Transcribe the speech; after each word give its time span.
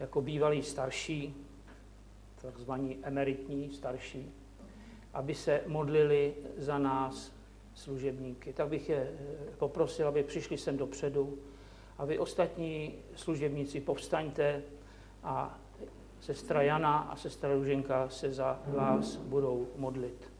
jako 0.00 0.20
bývalí 0.20 0.62
starší, 0.62 1.34
takzvaní 2.42 2.98
emeritní 3.02 3.70
starší, 3.70 4.32
aby 5.14 5.34
se 5.34 5.60
modlili 5.66 6.34
za 6.56 6.78
nás 6.78 7.32
služebníky. 7.74 8.52
Tak 8.52 8.68
bych 8.68 8.88
je 8.88 8.96
eh, 8.96 9.56
poprosil, 9.58 10.08
aby 10.08 10.22
přišli 10.22 10.58
sem 10.58 10.76
dopředu 10.76 11.38
a 11.98 12.04
vy 12.04 12.18
ostatní 12.18 12.94
služebníci 13.14 13.80
povstaňte 13.80 14.62
a 15.22 15.58
sestra 16.20 16.62
Jana 16.62 16.98
a 16.98 17.16
sestra 17.16 17.54
Ruženka 17.54 18.08
se 18.08 18.32
za 18.32 18.60
vás 18.66 19.16
budou 19.16 19.68
modlit. 19.76 20.30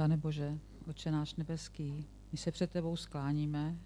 Pane 0.00 0.16
Bože, 0.30 0.58
Oče 0.88 1.10
náš 1.10 1.34
nebeský, 1.34 2.06
my 2.32 2.38
se 2.38 2.50
před 2.50 2.70
tebou 2.70 2.96
skláníme 2.96 3.76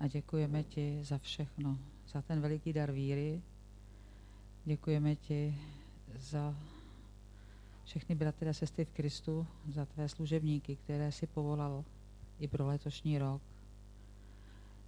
a 0.00 0.06
děkujeme 0.06 0.64
ti 0.64 0.98
za 1.02 1.18
všechno, 1.18 1.78
za 2.08 2.22
ten 2.22 2.40
veliký 2.40 2.72
dar 2.72 2.92
víry. 2.92 3.42
Děkujeme 4.64 5.16
ti 5.16 5.58
za 6.18 6.56
všechny 7.84 8.14
bratry 8.14 8.48
a 8.48 8.52
sestry 8.52 8.84
v 8.84 8.90
Kristu, 8.90 9.46
za 9.68 9.86
tvé 9.86 10.08
služebníky, 10.08 10.76
které 10.76 11.12
si 11.12 11.26
povolal 11.26 11.84
i 12.38 12.48
pro 12.48 12.66
letošní 12.66 13.18
rok. 13.18 13.42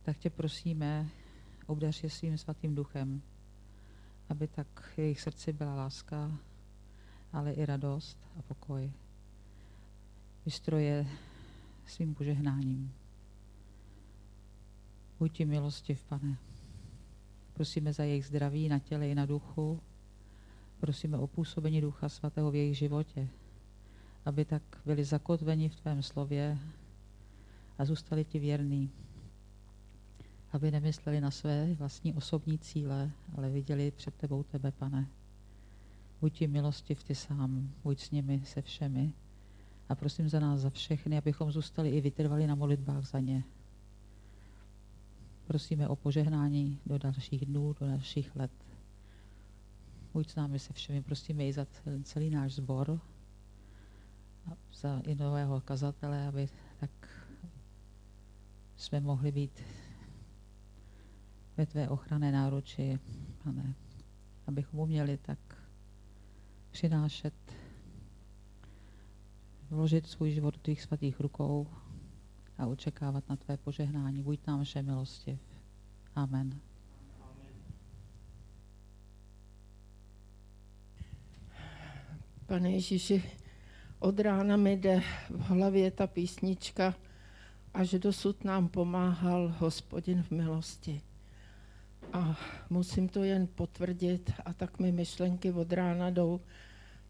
Tak 0.03 0.19
tě 0.19 0.31
prosíme, 0.31 1.09
obdař 1.67 2.03
je 2.03 2.11
svým 2.11 2.39
svatým 2.39 2.75
duchem, 2.75 3.23
aby 4.29 4.49
tak 4.49 4.93
jejich 4.97 5.21
srdci 5.21 5.53
byla 5.53 5.75
láska, 5.75 6.39
ale 7.33 7.53
i 7.53 7.67
radost 7.67 8.19
a 8.39 8.43
pokoj 8.43 8.93
vystroje 10.47 11.07
svým 11.87 12.15
požehnáním. 12.15 12.93
Buď 15.19 15.33
ti 15.33 15.45
milostiv, 15.45 16.05
pane. 16.05 16.39
Prosíme 17.53 17.93
za 17.93 18.05
jejich 18.05 18.27
zdraví 18.27 18.69
na 18.69 18.79
těle 18.79 19.09
i 19.09 19.15
na 19.15 19.27
duchu. 19.27 19.81
Prosíme 20.81 21.19
o 21.19 21.27
působení 21.27 21.81
Ducha 21.81 22.09
Svatého 22.09 22.51
v 22.51 22.55
jejich 22.55 22.79
životě, 22.79 23.29
aby 24.25 24.45
tak 24.45 24.63
byli 24.85 25.05
zakotveni 25.05 25.69
v 25.69 25.77
tvém 25.77 26.03
slově 26.03 26.59
a 27.79 27.85
zůstali 27.85 28.25
ti 28.25 28.39
věrní. 28.39 28.91
Aby 30.53 30.71
nemysleli 30.71 31.21
na 31.21 31.31
své 31.31 31.75
vlastní 31.75 32.15
osobní 32.15 32.59
cíle, 32.59 33.11
ale 33.37 33.51
viděli 33.51 33.91
před 33.91 34.15
tebou 34.15 34.43
tebe, 34.43 34.73
pane. 34.73 35.09
Buď 36.21 36.33
ti 36.33 36.47
milostiv 36.47 37.05
ty 37.05 37.15
sám, 37.15 37.73
buď 37.85 38.01
s 38.01 38.11
nimi, 38.11 38.43
se 38.45 38.63
všemi. 38.63 39.13
A 39.89 39.95
prosím 39.95 40.29
za 40.29 40.41
nás, 40.41 40.61
za 40.61 40.71
všechny, 40.71 41.19
abychom 41.19 41.53
zůstali 41.53 41.91
i 41.91 42.01
vytrvali 42.01 42.47
na 42.47 42.55
modlitbách 42.55 43.07
za 43.07 43.21
ně. 43.21 43.45
Prosíme 45.47 45.89
o 45.89 45.97
požehnání 45.97 46.81
do 46.87 46.99
dalších 46.99 47.47
dnů, 47.47 47.75
do 47.81 47.87
dalších 47.87 48.37
let. 48.37 48.51
Buď 50.13 50.31
s 50.31 50.35
námi 50.35 50.59
se 50.59 50.73
všemi, 50.73 51.03
prosíme 51.03 51.47
i 51.47 51.53
za 51.53 51.67
celý 52.03 52.31
náš 52.31 52.53
sbor, 52.53 53.01
za 54.73 54.99
i 54.99 55.15
nového 55.15 55.61
kazatele, 55.61 56.27
aby 56.27 56.49
tak 56.81 56.91
jsme 58.77 59.01
mohli 59.01 59.33
být 59.33 59.63
ve 61.57 61.67
tvé 61.67 61.89
ochranné 61.89 62.33
náruči, 62.33 62.99
pane, 63.45 63.75
abychom 64.47 64.81
uměli 64.81 65.17
tak 65.17 65.39
přinášet 66.71 67.35
vložit 69.71 70.07
svůj 70.07 70.31
život 70.31 70.55
do 70.55 70.61
tvých 70.61 70.83
svatých 70.83 71.21
rukou 71.21 71.67
a 72.59 72.67
očekávat 72.67 73.29
na 73.29 73.37
tvé 73.37 73.57
požehnání. 73.57 74.23
Buď 74.23 74.41
nám 74.47 74.65
vše 74.65 74.83
milostiv. 74.83 75.39
Amen. 76.15 76.61
Pane 82.47 82.71
Ježíši, 82.71 83.23
od 83.99 84.21
rána 84.21 84.57
mi 84.57 84.73
jde 84.73 85.03
v 85.31 85.41
hlavě 85.41 85.91
ta 85.91 86.07
písnička, 86.07 86.95
až 87.75 87.91
dosud 87.91 88.45
nám 88.45 88.69
pomáhal 88.69 89.55
hospodin 89.59 90.23
v 90.23 90.31
milosti. 90.31 91.03
A 92.13 92.39
musím 92.71 93.09
to 93.09 93.25
jen 93.25 93.47
potvrdit 93.47 94.33
a 94.45 94.53
tak 94.53 94.79
mi 94.79 94.93
myšlenky 94.93 95.53
od 95.53 95.73
rána 95.73 96.11
jdou 96.11 96.41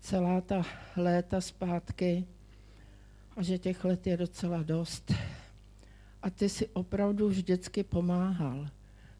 celá 0.00 0.40
ta 0.40 0.62
léta 0.96 1.40
zpátky 1.40 2.26
že 3.42 3.58
těch 3.58 3.84
let 3.84 4.06
je 4.06 4.16
docela 4.16 4.62
dost. 4.62 5.12
A 6.22 6.30
ty 6.30 6.48
si 6.48 6.68
opravdu 6.68 7.28
vždycky 7.28 7.84
pomáhal. 7.84 8.68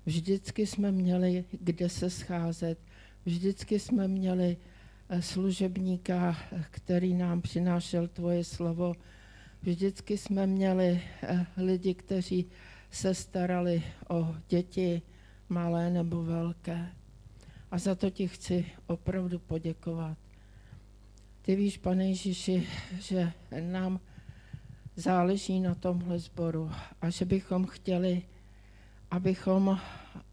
Vždycky 0.06 0.66
jsme 0.66 0.92
měli 0.92 1.44
kde 1.60 1.88
se 1.88 2.10
scházet, 2.10 2.78
vždycky 3.24 3.78
jsme 3.78 4.08
měli 4.08 4.56
eh, 5.08 5.22
služebníka, 5.22 6.36
který 6.70 7.14
nám 7.14 7.42
přinášel 7.42 8.08
tvoje 8.08 8.44
slovo. 8.44 8.94
Vždycky 9.62 10.18
jsme 10.18 10.46
měli 10.46 11.02
eh, 11.22 11.46
lidi, 11.56 11.94
kteří 11.94 12.46
se 12.90 13.14
starali 13.14 13.82
o 14.08 14.34
děti, 14.48 15.02
malé 15.48 15.90
nebo 15.90 16.22
velké. 16.22 16.88
A 17.70 17.78
za 17.78 17.94
to 17.94 18.10
ti 18.10 18.28
chci 18.28 18.66
opravdu 18.86 19.38
poděkovat. 19.38 20.18
Ty 21.46 21.56
víš, 21.56 21.78
pane 21.78 22.08
Ježíši, 22.08 22.66
že 23.00 23.32
nám 23.60 24.00
záleží 24.96 25.60
na 25.60 25.74
tomhle 25.74 26.18
sboru 26.18 26.70
a 27.00 27.10
že 27.10 27.24
bychom 27.24 27.66
chtěli, 27.66 28.22
abychom 29.10 29.80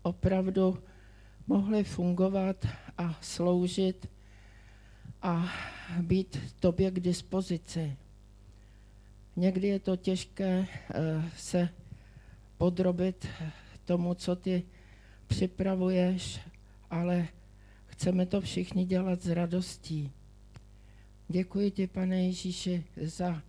opravdu 0.02 0.84
mohli 1.48 1.84
fungovat 1.84 2.68
a 2.98 3.18
sloužit 3.22 4.10
a 5.22 5.54
být 6.02 6.38
tobě 6.60 6.92
k 6.92 7.00
dispozici. 7.00 7.98
Někdy 9.36 9.68
je 9.68 9.80
to 9.80 9.96
těžké 9.98 10.68
eh, 10.68 11.24
se 11.38 11.70
podrobit 12.58 13.28
tomu, 13.86 14.14
co 14.14 14.36
ty 14.36 14.64
připravuješ, 15.28 16.40
ale 16.90 17.28
chceme 17.86 18.26
to 18.26 18.42
všichni 18.42 18.86
dělat 18.86 19.22
s 19.22 19.30
radostí. 19.30 20.12
Děkuji 21.34 21.72
ti, 21.72 21.88
pane 21.88 22.24
Ježíši, 22.24 22.84
za 23.02 23.42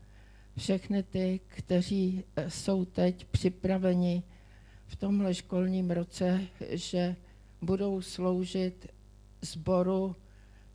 všechny 0.59 1.03
ty, 1.03 1.41
kteří 1.47 2.25
eh, 2.37 2.51
jsou 2.51 2.85
teď 2.85 3.25
připraveni 3.25 4.23
v 4.87 4.97
tomhle 4.97 5.35
školním 5.35 5.91
roce, 5.91 6.41
že 6.71 7.17
budou 7.63 8.01
sloužit 8.01 8.87
sboru 9.41 10.17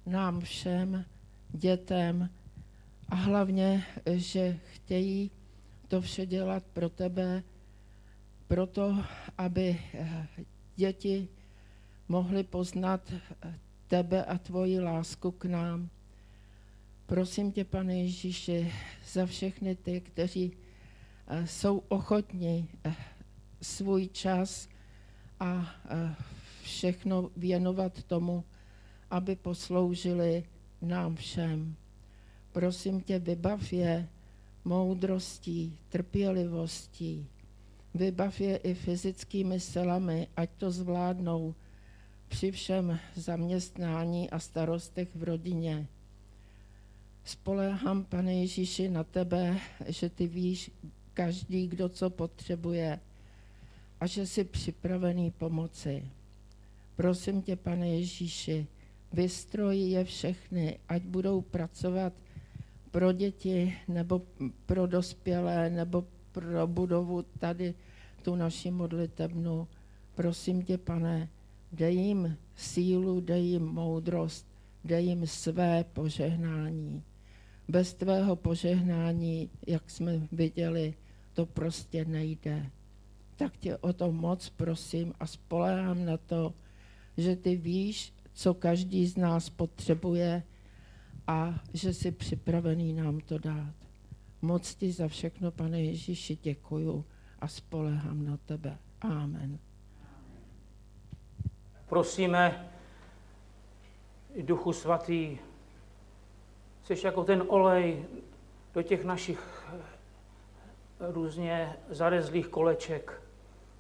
nám 0.06 0.42
všem, 0.42 1.06
dětem 1.52 2.30
a 3.08 3.16
hlavně, 3.16 3.84
že 4.12 4.60
chtějí 4.74 5.32
to 5.88 6.02
vše 6.02 6.26
dělat 6.26 6.64
pro 6.74 6.90
tebe, 6.90 7.44
proto, 8.48 9.04
aby 9.38 9.80
eh, 9.94 10.28
děti 10.76 11.28
mohly 12.08 12.44
poznat 12.44 13.14
eh, 13.42 13.54
tebe 13.88 14.26
a 14.26 14.38
tvoji 14.38 14.80
lásku 14.80 15.32
k 15.32 15.46
nám. 15.46 15.90
Prosím 17.10 17.52
tě, 17.52 17.66
pane 17.66 17.98
Ježíši, 17.98 18.74
za 19.12 19.26
všechny 19.26 19.76
ty, 19.76 20.02
kteří 20.02 20.52
eh, 21.28 21.48
jsou 21.48 21.84
ochotní 21.88 22.70
eh, 22.84 22.96
svůj 23.62 24.08
čas 24.08 24.70
a 25.40 25.76
eh, 25.90 26.16
všechno 26.64 27.32
věnovat 27.38 28.04
tomu, 28.04 28.44
aby 29.12 29.36
posloužili 29.36 30.44
nám 30.82 31.16
všem. 31.16 31.76
Prosím 32.52 33.02
tě, 33.02 33.20
vybav 33.20 33.74
je 33.74 34.10
moudrostí, 34.66 35.78
trpělivostí, 35.90 37.28
vybav 37.94 38.42
je 38.42 38.58
i 38.58 38.74
fyzickými 38.74 39.60
silami, 39.60 40.28
ať 40.38 40.50
to 40.58 40.72
zvládnou 40.72 41.56
při 42.28 42.52
všem 42.52 43.00
zaměstnání 43.16 44.30
a 44.30 44.40
starostech 44.40 45.16
v 45.16 45.24
rodině 45.24 45.88
Spoléhám, 47.24 48.04
pane 48.04 48.34
Ježíši, 48.36 48.90
na 48.90 49.04
tebe, 49.04 49.60
že 49.88 50.10
ty 50.10 50.28
víš 50.28 50.72
každý, 51.14 51.68
kdo 51.68 51.90
co 51.90 52.10
potřebuje 52.10 53.00
a 54.00 54.08
že 54.08 54.28
jsi 54.28 54.44
připravený 54.44 55.32
pomoci. 55.32 56.06
Prosím 56.96 57.42
tě, 57.42 57.56
pane 57.56 57.90
Ježíši, 57.90 58.68
vystroji 59.14 59.92
je 59.92 60.04
všechny, 60.04 60.80
ať 60.90 61.02
budou 61.02 61.42
pracovat 61.42 62.14
pro 62.92 63.12
děti 63.12 63.78
nebo 63.88 64.22
pro 64.66 64.88
dospělé 64.88 65.70
nebo 65.70 66.06
pro 66.32 66.68
budovu 66.68 67.22
tady 67.22 67.74
tu 68.22 68.36
naši 68.36 68.72
modlitebnu. 68.72 69.68
Prosím 70.16 70.64
tě, 70.64 70.78
pane, 70.78 71.30
dej 71.72 71.96
jim 71.96 72.38
sílu, 72.56 73.22
dej 73.22 73.46
jim 73.46 73.66
moudrost, 73.66 74.46
dej 74.86 75.06
jim 75.06 75.28
své 75.28 75.84
požehnání. 75.84 77.04
Bez 77.70 77.94
tvého 77.94 78.36
požehnání, 78.36 79.50
jak 79.68 79.90
jsme 79.90 80.28
viděli, 80.32 80.94
to 81.34 81.46
prostě 81.46 82.06
nejde. 82.06 82.72
Tak 83.36 83.58
tě 83.58 83.78
o 83.78 83.94
to 83.94 84.12
moc 84.12 84.50
prosím 84.50 85.14
a 85.20 85.28
spolehám 85.28 86.06
na 86.06 86.18
to, 86.18 86.54
že 87.18 87.36
ty 87.36 87.56
víš, 87.56 88.14
co 88.34 88.54
každý 88.54 89.08
z 89.08 89.18
nás 89.18 89.50
potřebuje 89.50 90.44
a 91.28 91.60
že 91.74 91.94
jsi 91.94 92.12
připravený 92.12 92.94
nám 92.94 93.20
to 93.20 93.38
dát. 93.38 93.74
Moc 94.42 94.76
ti 94.76 94.92
za 94.92 95.08
všechno, 95.08 95.52
pane 95.52 95.82
Ježíši, 95.82 96.38
děkuju 96.42 97.06
a 97.40 97.48
spolehám 97.48 98.26
na 98.26 98.38
tebe. 98.38 98.78
Amen. 99.02 99.60
Prosíme, 101.90 102.70
Duchu 104.42 104.74
Svatý, 104.74 105.38
jsi 106.96 107.06
jako 107.06 107.24
ten 107.24 107.44
olej 107.48 108.06
do 108.74 108.82
těch 108.84 109.06
našich 109.06 109.64
různě 111.00 111.76
zarezlých 111.90 112.48
koleček. 112.48 113.22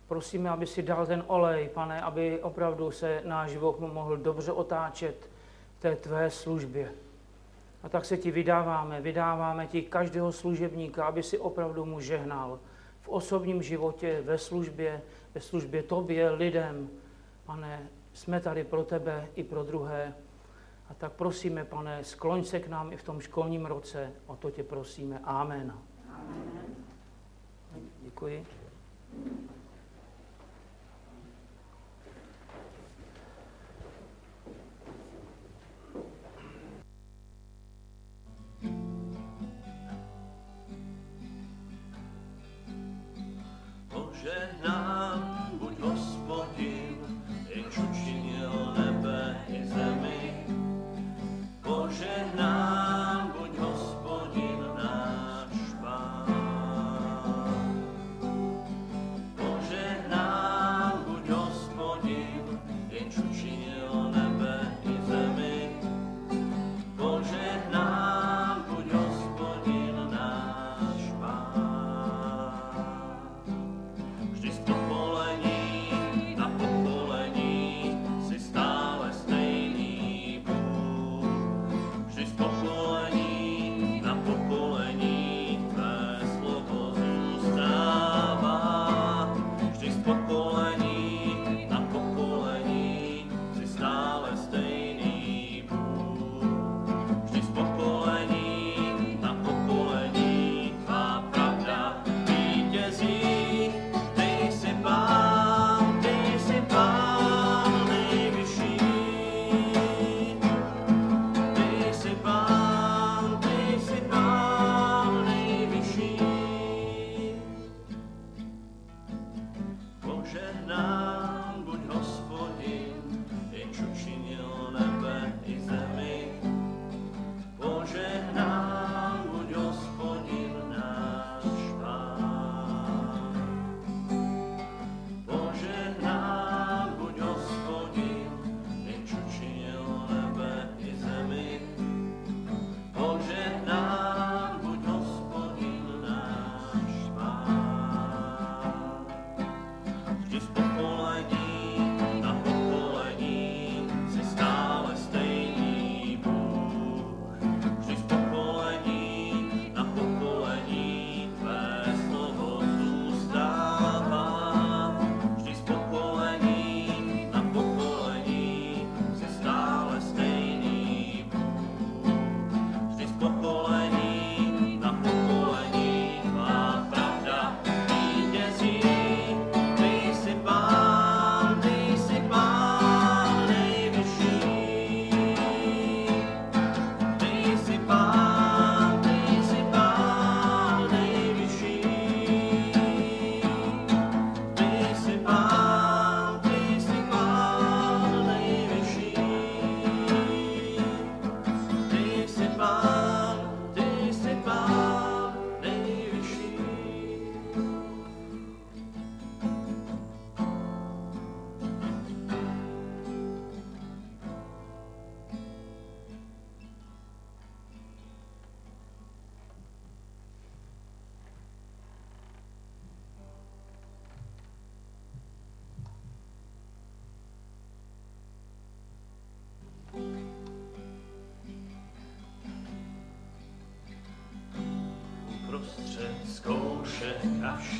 Prosíme, 0.08 0.50
aby 0.50 0.68
si 0.68 0.84
dal 0.84 1.06
ten 1.06 1.24
olej, 1.28 1.70
pane, 1.70 2.02
aby 2.02 2.40
opravdu 2.40 2.92
se 2.92 3.22
náš 3.26 3.52
život 3.52 3.80
mohl 3.80 4.18
dobře 4.18 4.52
otáčet 4.52 5.30
v 5.78 5.82
té 5.82 5.96
tvé 5.96 6.30
službě. 6.30 6.92
A 7.84 7.90
tak 7.90 8.06
se 8.06 8.18
ti 8.18 8.32
vydáváme, 8.32 9.02
vydáváme 9.02 9.68
ti 9.68 9.82
každého 9.82 10.32
služebníka, 10.32 11.06
aby 11.06 11.24
si 11.24 11.38
opravdu 11.38 11.86
mu 11.86 12.00
žehnal 12.00 12.60
v 13.02 13.10
osobním 13.10 13.64
životě, 13.64 14.22
ve 14.26 14.38
službě, 14.38 15.02
ve 15.36 15.42
službě 15.42 15.84
tobě, 15.84 16.30
lidem. 16.30 16.90
Pane, 17.46 17.90
jsme 18.14 18.40
tady 18.40 18.64
pro 18.64 18.84
tebe 18.84 19.28
i 19.36 19.44
pro 19.44 19.64
druhé. 19.64 20.14
A 20.90 20.94
tak 20.94 21.14
prosíme, 21.14 21.66
pane, 21.66 22.04
skloň 22.04 22.44
se 22.44 22.60
k 22.60 22.68
nám 22.68 22.94
i 22.94 22.98
v 22.98 23.04
tom 23.04 23.20
školním 23.22 23.66
roce, 23.66 24.12
o 24.28 24.36
to 24.36 24.52
tě 24.52 24.64
prosíme. 24.64 25.20
Amen. 25.24 25.74
Amen. 26.10 26.76
Děkuji. 28.02 28.46
Bože 43.90 44.50
nám 44.68 45.29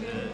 Yeah. 0.02 0.29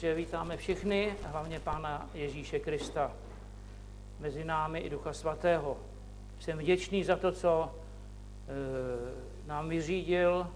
Takže 0.00 0.14
vítáme 0.14 0.56
všechny, 0.56 1.14
hlavně 1.24 1.60
Pána 1.60 2.08
Ježíše 2.14 2.58
Krista, 2.58 3.12
mezi 4.18 4.44
námi 4.44 4.78
i 4.78 4.90
Ducha 4.90 5.12
Svatého. 5.12 5.76
Jsem 6.38 6.58
vděčný 6.58 7.04
za 7.04 7.16
to, 7.16 7.32
co 7.32 7.74
e, 7.74 9.48
nám 9.48 9.68
vyřídil 9.68 10.46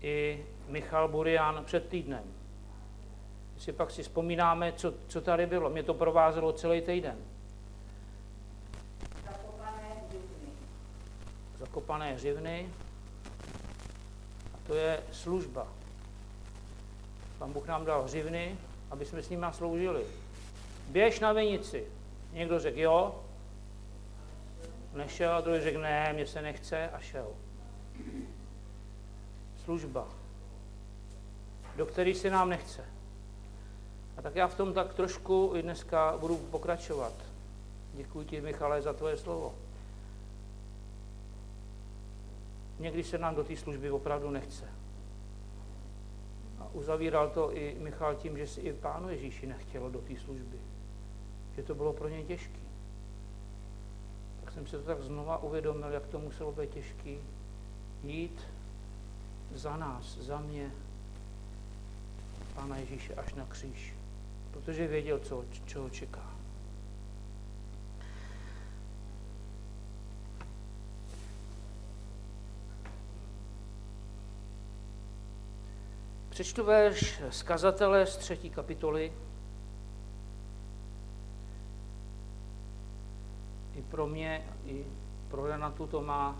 i 0.00 0.46
Michal 0.68 1.08
Burian 1.08 1.64
před 1.64 1.88
týdnem. 1.88 2.24
Si 3.58 3.72
pak 3.72 3.90
si 3.90 4.02
vzpomínáme, 4.02 4.72
co, 4.72 4.94
co 5.08 5.20
tady 5.20 5.46
bylo. 5.46 5.70
Mě 5.70 5.82
to 5.82 5.94
provázelo 5.94 6.52
celý 6.52 6.80
týden. 6.80 7.16
Zakopané 11.58 12.12
hřivny. 12.12 12.68
A 14.54 14.56
to 14.66 14.74
je 14.74 15.02
služba. 15.12 15.83
Pan 17.38 17.52
Bůh 17.52 17.66
nám 17.66 17.84
dal 17.84 18.02
hřivny, 18.02 18.58
aby 18.90 19.04
jsme 19.04 19.22
s 19.22 19.28
nimi 19.28 19.46
sloužili. 19.52 20.04
Běž 20.88 21.20
na 21.20 21.32
vinici. 21.32 21.86
Někdo 22.32 22.60
řekl 22.60 22.80
jo, 22.80 23.24
nešel, 24.94 25.32
a 25.32 25.40
druhý 25.40 25.60
řekl 25.60 25.80
ne, 25.80 26.12
mně 26.12 26.26
se 26.26 26.42
nechce 26.42 26.90
a 26.90 27.00
šel. 27.00 27.28
Služba, 29.64 30.08
do 31.76 31.86
které 31.86 32.14
se 32.14 32.30
nám 32.30 32.48
nechce. 32.48 32.84
A 34.16 34.22
tak 34.22 34.36
já 34.36 34.48
v 34.48 34.54
tom 34.54 34.72
tak 34.72 34.94
trošku 34.94 35.52
i 35.54 35.62
dneska 35.62 36.16
budu 36.20 36.36
pokračovat. 36.36 37.12
Děkuji 37.94 38.24
ti, 38.24 38.40
Michale, 38.40 38.82
za 38.82 38.92
tvoje 38.92 39.16
slovo. 39.16 39.54
Někdy 42.78 43.04
se 43.04 43.18
nám 43.18 43.34
do 43.34 43.44
té 43.44 43.56
služby 43.56 43.90
opravdu 43.90 44.30
nechce. 44.30 44.64
Uzavíral 46.74 47.30
to 47.30 47.56
i 47.56 47.76
Michal 47.78 48.14
tím, 48.14 48.38
že 48.38 48.46
si 48.46 48.60
i 48.60 48.72
pánu 48.72 49.08
Ježíši 49.08 49.46
nechtělo 49.46 49.90
do 49.90 50.00
té 50.00 50.16
služby. 50.16 50.58
Že 51.56 51.62
to 51.62 51.74
bylo 51.74 51.92
pro 51.92 52.08
něj 52.08 52.24
těžké. 52.24 52.60
Tak 54.44 54.52
jsem 54.52 54.66
si 54.66 54.72
to 54.76 54.82
tak 54.82 55.02
znova 55.02 55.42
uvědomil, 55.42 55.88
jak 55.88 56.06
to 56.06 56.18
muselo 56.18 56.52
být 56.52 56.70
těžké 56.70 57.16
jít 58.02 58.40
za 59.54 59.76
nás, 59.76 60.18
za 60.18 60.38
mě, 60.38 60.72
Pána 62.54 62.76
Ježíše 62.76 63.14
až 63.14 63.34
na 63.34 63.46
kříž. 63.46 63.94
Protože 64.50 64.86
věděl, 64.86 65.18
co, 65.18 65.44
čeho 65.66 65.90
čeká. 65.90 66.33
Přečtu 76.34 76.64
verš 76.64 77.22
z 77.30 77.42
kazatele 77.42 78.06
z 78.06 78.16
třetí 78.16 78.50
kapitoly. 78.50 79.12
I 83.74 83.82
pro 83.82 84.06
mě, 84.06 84.44
i 84.66 84.84
pro 85.28 85.46
Renatu 85.46 85.86
to 85.86 86.02
má 86.02 86.36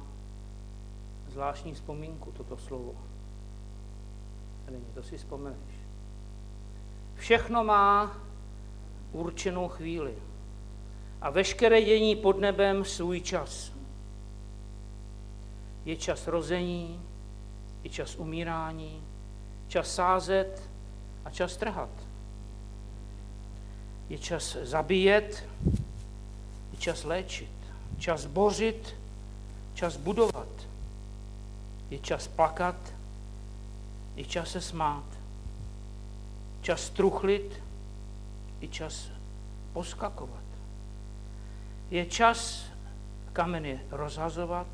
zvláštní 1.28 1.74
vzpomínku, 1.74 2.32
toto 2.32 2.56
slovo. 2.56 2.94
Není, 4.70 4.84
to 4.94 5.02
si 5.02 5.18
vzpomeneš. 5.18 5.74
Všechno 7.14 7.64
má 7.64 8.18
určenou 9.12 9.68
chvíli 9.68 10.14
a 11.20 11.30
veškeré 11.30 11.82
dění 11.82 12.16
pod 12.16 12.38
nebem 12.38 12.84
svůj 12.84 13.20
čas. 13.20 13.72
Je 15.84 15.96
čas 15.96 16.26
rození, 16.26 17.02
je 17.82 17.90
čas 17.90 18.16
umírání, 18.16 19.13
čas 19.68 19.94
sázet 19.94 20.62
a 21.24 21.30
čas 21.30 21.56
trhat. 21.56 21.90
Je 24.08 24.18
čas 24.18 24.56
zabíjet, 24.62 25.48
je 26.72 26.78
čas 26.78 27.04
léčit, 27.04 27.50
čas 27.98 28.26
bořit, 28.26 28.94
čas 29.74 29.96
budovat. 29.96 30.48
Je 31.90 31.98
čas 31.98 32.28
plakat, 32.28 32.76
je 34.16 34.24
čas 34.24 34.50
se 34.50 34.60
smát, 34.60 35.04
čas 36.62 36.90
truchlit, 36.90 37.62
i 38.60 38.68
čas 38.68 39.08
poskakovat. 39.72 40.44
Je 41.90 42.06
čas 42.06 42.64
kameny 43.32 43.80
rozhazovat, 43.90 44.66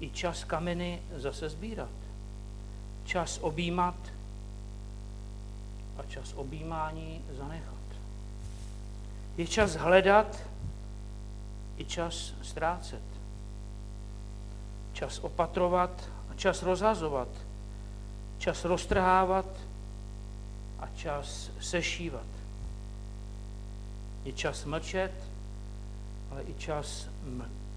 i 0.00 0.10
čas 0.10 0.44
kameny 0.44 1.02
zase 1.16 1.48
sbírat 1.48 2.03
čas 3.04 3.38
objímat 3.42 3.94
a 5.98 6.02
čas 6.02 6.32
objímání 6.36 7.24
zanechat. 7.38 7.74
Je 9.36 9.46
čas 9.46 9.74
hledat 9.74 10.42
i 11.76 11.84
čas 11.84 12.34
ztrácet. 12.42 13.02
Čas 14.92 15.18
opatrovat 15.18 16.10
a 16.30 16.34
čas 16.34 16.62
rozhazovat. 16.62 17.28
Čas 18.38 18.64
roztrhávat 18.64 19.46
a 20.78 20.88
čas 20.96 21.50
sešívat. 21.60 22.26
Je 24.24 24.32
čas 24.32 24.64
mlčet, 24.64 25.12
ale 26.30 26.42
i 26.42 26.54
čas 26.54 27.08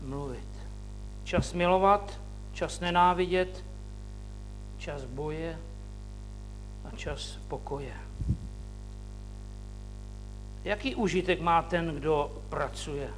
mluvit. 0.01 0.47
Čas 1.23 1.53
milovat, 1.53 2.19
čas 2.53 2.79
nenávidět, 2.79 3.63
čas 4.77 5.05
boje 5.05 5.57
a 6.85 6.95
čas 6.95 7.37
pokoje. 7.47 7.93
Jaký 10.63 10.95
užitek 10.95 11.41
má 11.41 11.61
ten, 11.61 11.95
kdo 11.95 12.41
pracuje? 12.49 13.09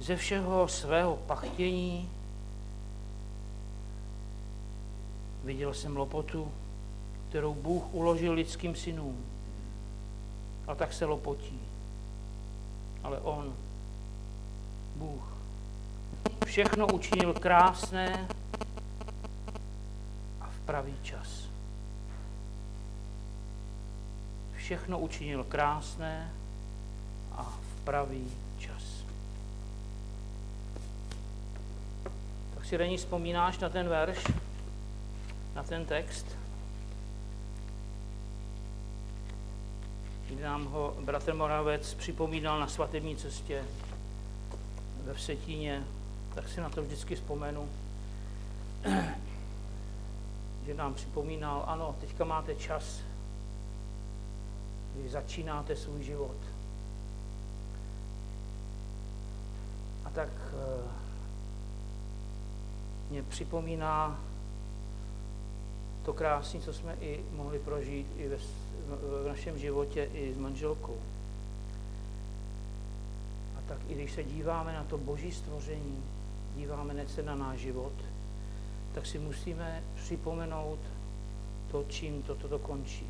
Ze 0.00 0.16
všeho 0.16 0.68
svého 0.68 1.16
pachtění 1.16 2.10
viděl 5.44 5.74
jsem 5.74 5.96
lopotu, 5.96 6.52
kterou 7.28 7.54
Bůh 7.54 7.94
uložil 7.94 8.32
lidským 8.32 8.74
synům. 8.76 9.24
A 10.66 10.74
tak 10.74 10.92
se 10.92 11.04
lopotí. 11.04 11.60
Ale 13.02 13.18
on, 13.20 13.54
Bůh, 14.96 15.36
všechno 16.46 16.86
učinil 16.86 17.34
krásné 17.34 18.28
pravý 20.66 20.94
čas. 21.02 21.48
Všechno 24.56 24.98
učinil 24.98 25.44
krásné 25.44 26.30
a 27.32 27.42
v 27.42 27.84
pravý 27.84 28.30
čas. 28.58 28.82
Tak 32.54 32.64
si 32.64 32.76
Rení 32.76 32.96
vzpomínáš 32.96 33.58
na 33.58 33.68
ten 33.68 33.88
verš, 33.88 34.24
na 35.54 35.62
ten 35.62 35.86
text? 35.86 36.26
Kdy 40.26 40.42
nám 40.42 40.64
ho 40.64 40.96
bratr 41.00 41.34
Moravec 41.34 41.94
připomínal 41.94 42.60
na 42.60 42.68
svatební 42.68 43.16
cestě 43.16 43.64
ve 45.04 45.14
Vsetíně, 45.14 45.84
tak 46.34 46.48
si 46.48 46.60
na 46.60 46.70
to 46.70 46.82
vždycky 46.82 47.14
vzpomenu, 47.14 47.68
že 50.66 50.74
nám 50.74 50.94
připomínal, 50.94 51.64
ano, 51.66 51.96
teďka 52.00 52.24
máte 52.24 52.54
čas, 52.54 53.00
kdy 54.94 55.08
začínáte 55.08 55.76
svůj 55.76 56.02
život. 56.02 56.36
A 60.04 60.10
tak 60.10 60.28
eh, 60.28 60.88
mě 63.10 63.22
připomíná 63.22 64.20
to 66.04 66.12
krásné, 66.12 66.60
co 66.60 66.72
jsme 66.72 66.96
i 67.00 67.24
mohli 67.32 67.58
prožít 67.58 68.06
i 68.16 68.28
ve, 68.28 68.36
v 68.36 69.28
našem 69.28 69.58
životě 69.58 70.08
i 70.12 70.34
s 70.34 70.38
manželkou. 70.38 70.96
A 73.58 73.60
tak 73.68 73.78
i 73.88 73.94
když 73.94 74.12
se 74.12 74.24
díváme 74.24 74.72
na 74.72 74.84
to 74.84 74.98
boží 74.98 75.32
stvoření, 75.32 76.04
díváme 76.56 77.08
se 77.08 77.22
na 77.22 77.34
náš 77.34 77.58
život, 77.58 77.92
tak 78.94 79.06
si 79.06 79.18
musíme 79.18 79.82
připomenout 79.94 80.78
to, 81.70 81.84
čím 81.88 82.22
toto 82.22 82.48
to 82.48 82.58
končí. 82.58 83.06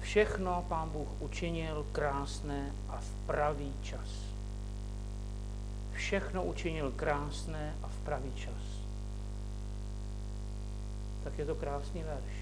Všechno 0.00 0.64
pán 0.68 0.88
Bůh 0.88 1.08
učinil 1.20 1.86
krásné 1.92 2.72
a 2.88 2.96
v 2.96 3.26
pravý 3.26 3.72
čas. 3.82 4.08
Všechno 5.92 6.44
učinil 6.44 6.92
krásné 6.96 7.74
a 7.82 7.88
v 7.88 7.96
pravý 8.04 8.32
čas. 8.34 8.62
Tak 11.24 11.38
je 11.38 11.46
to 11.46 11.54
krásný 11.54 12.02
verš. 12.02 12.34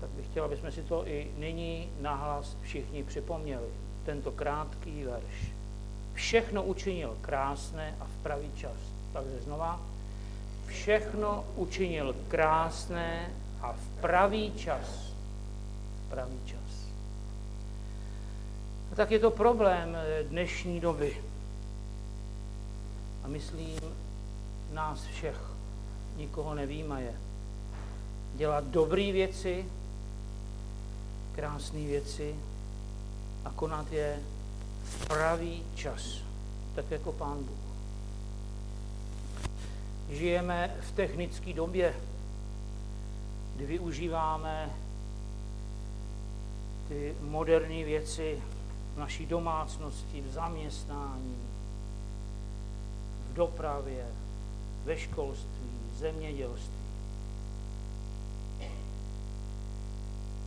Tak 0.00 0.10
bych 0.10 0.26
chtěl, 0.26 0.44
aby 0.44 0.56
jsme 0.56 0.72
si 0.72 0.82
to 0.82 1.08
i 1.08 1.30
nyní 1.38 1.88
nahlas 2.00 2.56
všichni 2.62 3.04
připomněli. 3.04 3.68
Tento 4.04 4.32
krátký 4.32 5.04
verš. 5.04 5.52
Všechno 6.14 6.64
učinil 6.64 7.16
krásné 7.20 7.94
a 8.00 8.04
v 8.04 8.22
pravý 8.22 8.50
čas. 8.56 8.76
Takže 9.12 9.40
znova. 9.40 9.95
Všechno 10.66 11.44
učinil 11.56 12.16
krásné 12.28 13.30
a 13.60 13.72
v 13.72 14.00
pravý 14.00 14.52
čas. 14.54 15.12
V 16.06 16.10
pravý 16.10 16.38
čas. 16.46 16.70
A 18.92 18.94
tak 18.94 19.10
je 19.10 19.18
to 19.18 19.30
problém 19.30 19.96
dnešní 20.28 20.80
doby. 20.80 21.16
A 23.24 23.28
myslím 23.28 23.78
nás 24.72 25.04
všech, 25.04 25.40
nikoho 26.16 26.54
nevýmaje. 26.54 27.14
Dělat 28.34 28.64
dobré 28.64 29.12
věci, 29.12 29.66
krásné 31.34 31.80
věci 31.80 32.36
a 33.44 33.50
konat 33.50 33.92
je 33.92 34.18
v 34.84 35.06
pravý 35.06 35.62
čas, 35.74 36.02
tak 36.74 36.90
jako 36.90 37.12
Pán 37.12 37.44
Bůh. 37.44 37.65
Žijeme 40.10 40.76
v 40.80 40.92
technické 40.92 41.52
době, 41.52 41.94
kdy 43.56 43.66
využíváme 43.66 44.70
ty 46.88 47.14
moderní 47.20 47.84
věci 47.84 48.42
v 48.94 48.98
naší 48.98 49.26
domácnosti, 49.26 50.20
v 50.20 50.32
zaměstnání, 50.32 51.36
v 53.30 53.34
dopravě, 53.34 54.06
ve 54.84 54.98
školství, 54.98 55.70
v 55.94 55.98
zemědělství. 55.98 56.86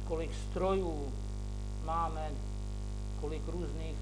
Kolik 0.08 0.32
strojů 0.50 1.14
máme, 1.86 2.32
kolik 3.22 3.48
různých 3.48 3.98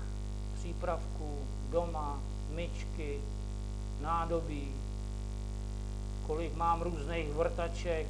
přípravků 0.60 1.38
doma, 1.72 2.20
myčky, 2.56 3.20
nádobí, 4.02 4.68
kolik 6.28 6.56
mám 6.56 6.82
různých 6.82 7.34
vrtaček, 7.34 8.08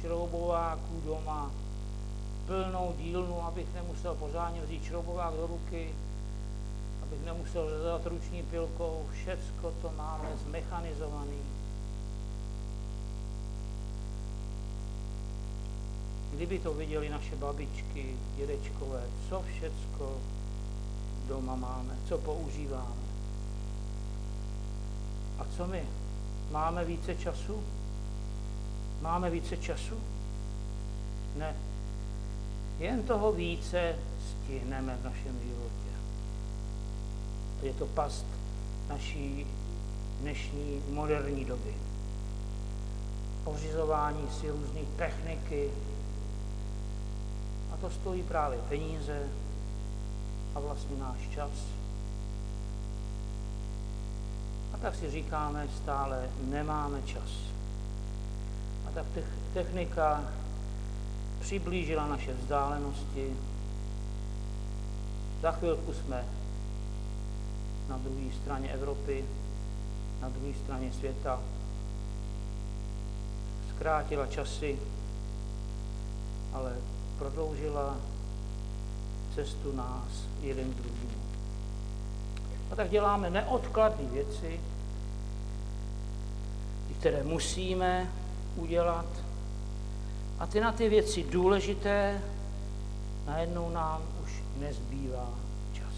šroubováků 0.00 1.02
doma, 1.06 1.50
plnou 2.46 2.94
dílnu, 2.98 3.42
abych 3.42 3.74
nemusel 3.74 4.14
pořádně 4.14 4.60
vzít 4.62 4.84
šroubovák 4.84 5.34
do 5.34 5.46
ruky, 5.46 5.88
abych 7.02 7.24
nemusel 7.24 7.70
zadat 7.70 8.06
ruční 8.06 8.42
pilkou, 8.42 9.06
všecko 9.12 9.72
to 9.82 9.92
máme 9.96 10.28
zmechanizovaný. 10.46 11.38
Kdyby 16.34 16.58
to 16.58 16.74
viděli 16.74 17.08
naše 17.08 17.36
babičky, 17.36 18.16
dědečkové, 18.36 19.02
co 19.28 19.42
všecko 19.42 20.16
doma 21.28 21.54
máme, 21.54 21.96
co 22.08 22.18
používáme. 22.18 23.02
A 25.38 25.44
co 25.56 25.66
my? 25.66 26.01
Máme 26.52 26.84
více 26.84 27.14
času? 27.14 27.62
Máme 29.00 29.30
více 29.30 29.56
času? 29.56 29.94
Ne. 31.36 31.56
Jen 32.78 33.02
toho 33.02 33.32
více 33.32 33.96
stihneme 34.30 34.96
v 35.00 35.04
našem 35.04 35.40
životě. 35.40 35.92
Je 37.62 37.72
to 37.72 37.86
past 37.86 38.26
naší 38.88 39.46
dnešní 40.20 40.82
moderní 40.90 41.44
doby. 41.44 41.74
Pořizování 43.44 44.28
si 44.40 44.50
různých 44.50 44.88
techniky. 44.96 45.70
A 47.72 47.76
to 47.76 47.90
stojí 47.90 48.22
právě 48.22 48.58
peníze 48.68 49.28
a 50.54 50.60
vlastně 50.60 50.96
náš 50.96 51.28
čas. 51.34 51.50
Tak 54.82 54.94
si 54.94 55.10
říkáme 55.10 55.68
stále, 55.82 56.28
nemáme 56.44 57.02
čas. 57.02 57.30
A 58.88 58.90
tak 58.94 59.06
technika 59.54 60.24
přiblížila 61.40 62.06
naše 62.06 62.32
vzdálenosti. 62.34 63.36
Za 65.42 65.52
chvilku 65.52 65.92
jsme 65.92 66.24
na 67.88 67.98
druhé 67.98 68.24
straně 68.42 68.68
Evropy, 68.68 69.24
na 70.20 70.28
druhé 70.28 70.54
straně 70.64 70.92
světa. 70.92 71.40
Zkrátila 73.76 74.26
časy, 74.26 74.78
ale 76.52 76.72
prodloužila 77.18 77.96
cestu 79.34 79.76
nás 79.76 80.26
jeden 80.40 80.72
k 80.72 80.76
druhému. 80.76 81.22
A 82.70 82.76
tak 82.76 82.90
děláme 82.90 83.30
neodkladné 83.30 84.04
věci, 84.04 84.60
které 87.02 87.22
musíme 87.22 88.10
udělat. 88.56 89.06
A 90.38 90.46
ty 90.46 90.60
na 90.60 90.72
ty 90.72 90.88
věci 90.88 91.24
důležité 91.30 92.20
najednou 93.26 93.70
nám 93.70 94.02
už 94.24 94.42
nezbývá 94.58 95.30
čas. 95.72 95.94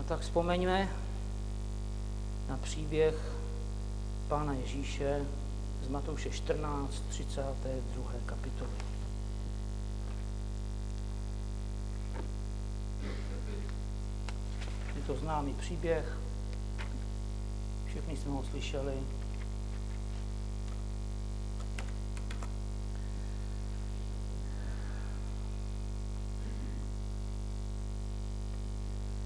A 0.00 0.02
tak 0.02 0.20
vzpomeňme 0.20 0.88
na 2.48 2.56
příběh 2.56 3.14
Pána 4.28 4.52
Ježíše 4.52 5.26
z 5.82 5.88
Matouše 5.88 6.30
14, 6.30 7.02
32. 7.08 8.12
kapitoly. 8.26 8.70
Je 14.96 15.02
to 15.06 15.16
známý 15.16 15.54
příběh, 15.54 16.21
všechny 17.92 18.16
jsme 18.16 18.30
ho 18.30 18.44
slyšeli. 18.50 18.92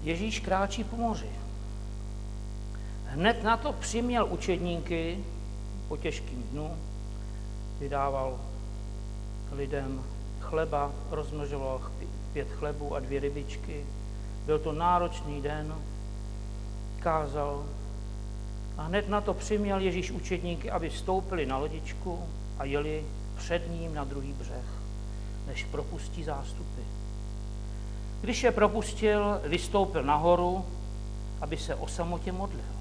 Ježíš 0.03 0.39
kráčí 0.39 0.83
po 0.83 0.95
moři. 0.95 1.29
Hned 3.05 3.43
na 3.43 3.57
to 3.57 3.73
přiměl 3.73 4.27
učedníky 4.29 5.17
po 5.87 5.97
těžkým 5.97 6.43
dnu, 6.43 6.77
vydával 7.79 8.39
lidem 9.51 10.03
chleba, 10.39 10.91
rozmnožoval 11.09 11.91
pět 12.33 12.47
chlebů 12.51 12.95
a 12.95 12.99
dvě 12.99 13.19
rybičky. 13.19 13.85
Byl 14.45 14.59
to 14.59 14.71
náročný 14.71 15.41
den, 15.41 15.75
kázal, 16.99 17.65
a 18.77 18.83
hned 18.83 19.09
na 19.09 19.21
to 19.21 19.33
přiměl 19.33 19.79
Ježíš 19.79 20.11
učedníky, 20.11 20.71
aby 20.71 20.89
vstoupili 20.89 21.45
na 21.45 21.57
lodičku 21.57 22.19
a 22.59 22.63
jeli 22.63 23.05
před 23.37 23.71
ním 23.71 23.93
na 23.93 24.03
druhý 24.03 24.33
břeh, 24.33 24.65
než 25.47 25.63
propustí 25.63 26.23
zástupy. 26.23 26.81
Když 28.21 28.43
je 28.43 28.51
propustil, 28.51 29.41
vystoupil 29.43 30.03
nahoru, 30.03 30.65
aby 31.41 31.57
se 31.57 31.75
o 31.75 31.87
samotě 31.87 32.31
modlil. 32.31 32.77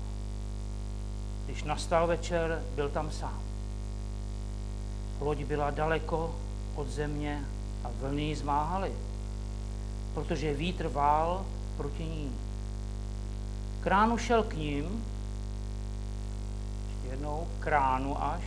Když 1.46 1.64
nastal 1.64 2.06
večer, 2.06 2.62
byl 2.74 2.88
tam 2.88 3.10
sám. 3.10 3.40
Loď 5.20 5.38
byla 5.44 5.70
daleko 5.70 6.34
od 6.74 6.88
země 6.88 7.44
a 7.84 7.90
vlny 8.00 8.22
ji 8.22 8.36
zmáhaly, 8.36 8.92
protože 10.14 10.54
vítr 10.54 10.88
vál 10.88 11.46
proti 11.76 12.04
ní. 12.04 12.32
Kránu 13.80 14.18
šel 14.18 14.42
k 14.42 14.54
ním, 14.54 15.04
jednou, 17.10 17.48
kránu 17.60 18.22
až, 18.22 18.42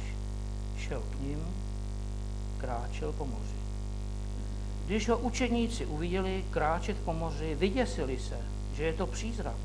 šel 0.77 1.03
k 1.11 1.19
ním, 1.19 1.45
kráčel 2.57 3.11
po 3.11 3.25
moři. 3.25 3.59
Když 4.85 5.09
ho 5.09 5.17
učedníci 5.17 5.85
uviděli 5.85 6.45
kráčet 6.51 6.97
po 6.97 7.13
moři, 7.13 7.55
vyděsili 7.55 8.19
se, 8.19 8.37
že 8.73 8.83
je 8.83 8.93
to 8.93 9.07
přízrak 9.07 9.55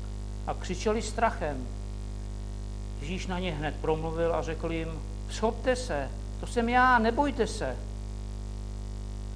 a 0.47 0.53
křičeli 0.53 1.01
strachem. 1.01 1.67
Ježíš 3.01 3.27
na 3.27 3.39
ně 3.39 3.51
hned 3.51 3.75
promluvil 3.75 4.35
a 4.35 4.41
řekl 4.41 4.71
jim, 4.71 4.89
schopte 5.29 5.75
se, 5.75 6.09
to 6.39 6.47
jsem 6.47 6.69
já, 6.69 6.99
nebojte 6.99 7.47
se. 7.47 7.77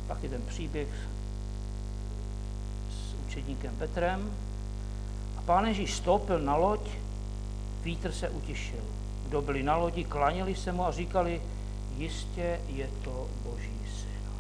Pak 0.08 0.24
je 0.24 0.30
ten 0.30 0.42
příběh 0.42 0.88
s 2.92 3.28
učedníkem 3.28 3.76
Petrem. 3.76 4.32
A 5.38 5.42
pán 5.42 5.66
Ježíš 5.66 5.94
stoupil 5.94 6.40
na 6.40 6.56
loď, 6.56 6.90
vítr 7.84 8.12
se 8.12 8.30
utišil. 8.30 8.99
Kdo 9.28 9.42
byli 9.42 9.64
na 9.64 9.78
lodi, 9.78 10.04
klanili 10.04 10.56
se 10.56 10.72
mu 10.72 10.86
a 10.86 10.92
říkali, 10.92 11.42
jistě 11.98 12.60
je 12.68 12.90
to 13.04 13.28
Boží 13.44 13.80
syn. 14.00 14.32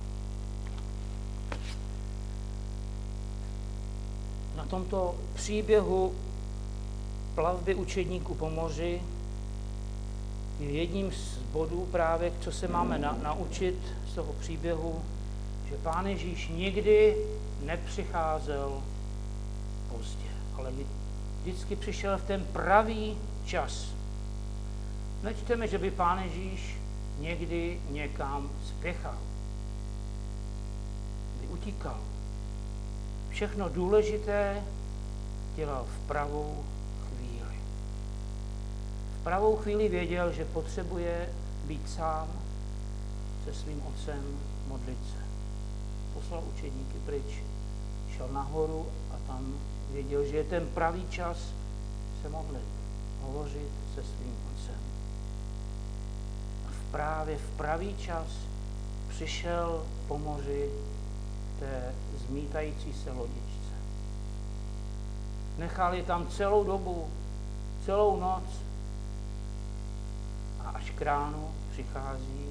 Na 4.56 4.66
tomto 4.66 5.16
příběhu 5.34 6.14
plavby 7.36 7.76
učedníků 7.76 8.36
po 8.36 8.50
moři 8.50 9.02
je 10.60 10.72
jedním 10.72 11.12
z 11.12 11.38
bodů 11.52 11.88
právě, 11.92 12.32
co 12.42 12.52
se 12.52 12.68
máme 12.68 13.00
na, 13.00 13.18
naučit 13.24 13.76
z 14.12 14.16
toho 14.16 14.34
příběhu, 14.34 15.02
že 15.70 15.78
Pán 15.78 16.08
Ježíš 16.08 16.48
nikdy 16.48 17.18
nepřicházel 17.66 18.82
pozdě, 19.90 20.30
ale 20.58 20.72
vždycky 21.42 21.76
přišel 21.76 22.18
v 22.18 22.24
ten 22.24 22.46
pravý 22.54 23.18
čas. 23.46 23.99
Nečteme, 25.24 25.68
že 25.68 25.78
by 25.78 25.92
Pán 25.92 26.20
Ježíš 26.20 26.78
někdy 27.20 27.82
někam 27.90 28.50
spěchal, 28.66 29.18
by 31.42 31.48
utíkal. 31.48 32.00
Všechno 33.30 33.70
důležité 33.70 34.64
dělal 35.56 35.86
v 35.86 36.08
pravou 36.08 36.64
chvíli. 37.08 37.56
V 39.20 39.24
pravou 39.24 39.56
chvíli 39.56 39.90
věděl, 39.90 40.32
že 40.32 40.46
potřebuje 40.46 41.30
být 41.66 41.90
sám 41.90 42.28
se 43.46 43.54
svým 43.54 43.84
otcem 43.86 44.24
modlit 44.68 44.98
se. 45.12 45.24
Poslal 46.14 46.44
učedníky 46.56 46.98
pryč, 47.06 47.44
šel 48.18 48.28
nahoru 48.32 48.88
a 49.12 49.16
tam 49.28 49.54
věděl, 49.92 50.26
že 50.26 50.38
je 50.38 50.44
ten 50.44 50.68
pravý 50.68 51.06
čas 51.10 51.38
se 52.22 52.30
modlit, 52.30 52.68
hovořit 53.22 53.72
se 53.96 54.04
svým 54.04 54.36
otcem. 54.54 54.89
Právě 56.92 57.38
v 57.38 57.50
pravý 57.58 57.98
čas 57.98 58.28
přišel 59.10 59.86
po 60.08 60.18
moři 60.18 60.70
té 61.60 61.94
zmítající 62.28 62.94
se 62.94 63.12
lodičce. 63.12 63.74
Nechal 65.58 65.94
je 65.94 66.04
tam 66.04 66.28
celou 66.28 66.64
dobu, 66.64 67.08
celou 67.86 68.20
noc 68.20 68.44
a 70.60 70.70
až 70.70 70.90
k 70.90 71.02
ránu 71.02 71.50
přichází 71.72 72.46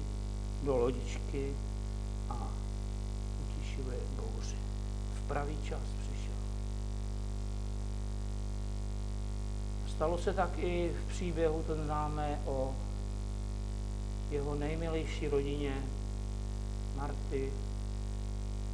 do 0.63 0.77
lodičky 0.77 1.53
a 2.29 2.47
utišuje 3.47 3.97
bouři. 4.15 4.55
V 5.15 5.27
pravý 5.27 5.57
čas 5.63 5.79
přišel. 6.01 6.35
Stalo 9.87 10.17
se 10.17 10.33
tak 10.33 10.57
i 10.57 10.91
v 11.03 11.09
příběhu, 11.09 11.63
to 11.67 11.75
známe 11.75 12.39
o 12.45 12.73
jeho 14.29 14.55
nejmilejší 14.55 15.27
rodině 15.27 15.73
Marty, 16.95 17.53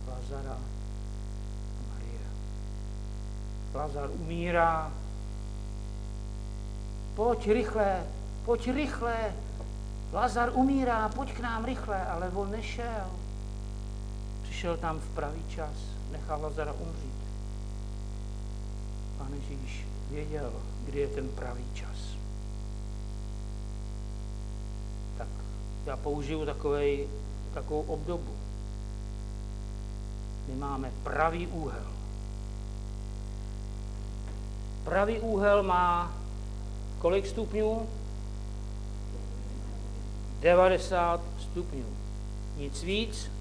Lazara 0.07 0.53
a 0.53 1.93
Marie. 1.93 2.19
Lazar 3.73 4.09
umírá. 4.11 4.91
Pojď 7.15 7.47
rychle, 7.47 8.03
pojď 8.45 8.67
rychle. 8.67 9.35
Lazar 10.13 10.51
umírá, 10.53 11.09
pojď 11.09 11.33
k 11.33 11.39
nám 11.39 11.65
rychle, 11.65 12.05
ale 12.05 12.29
on 12.29 12.51
nešel. 12.51 13.11
Přišel 14.43 14.77
tam 14.77 14.99
v 14.99 15.09
pravý 15.15 15.43
čas, 15.49 15.75
nechal 16.11 16.41
Lazara 16.41 16.73
umřít. 16.73 17.15
Pán 19.17 19.33
Ježíš 19.33 19.85
věděl, 20.09 20.53
kdy 20.85 20.99
je 20.99 21.07
ten 21.07 21.29
pravý 21.29 21.65
čas. 21.73 22.15
Já 25.85 25.97
použiju 25.97 26.45
takovej, 26.45 27.07
takovou 27.53 27.81
obdobu. 27.81 28.35
My 30.47 30.55
máme 30.55 30.91
pravý 31.03 31.47
úhel. 31.47 31.91
Pravý 34.83 35.19
úhel 35.19 35.63
má 35.63 36.13
kolik 36.99 37.27
stupňů? 37.27 37.89
90 40.39 41.21
stupňů. 41.39 41.85
Nic 42.57 42.83
víc, 42.83 43.31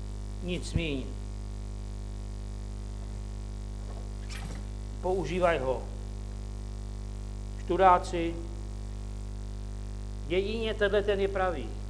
nic 0.42 0.74
míň. 0.74 1.04
Používaj 5.00 5.58
ho. 5.58 5.82
Študáci, 7.64 8.34
jedině 10.28 10.74
tenhle 10.74 11.02
ten 11.02 11.20
je 11.20 11.28
pravý. 11.28 11.83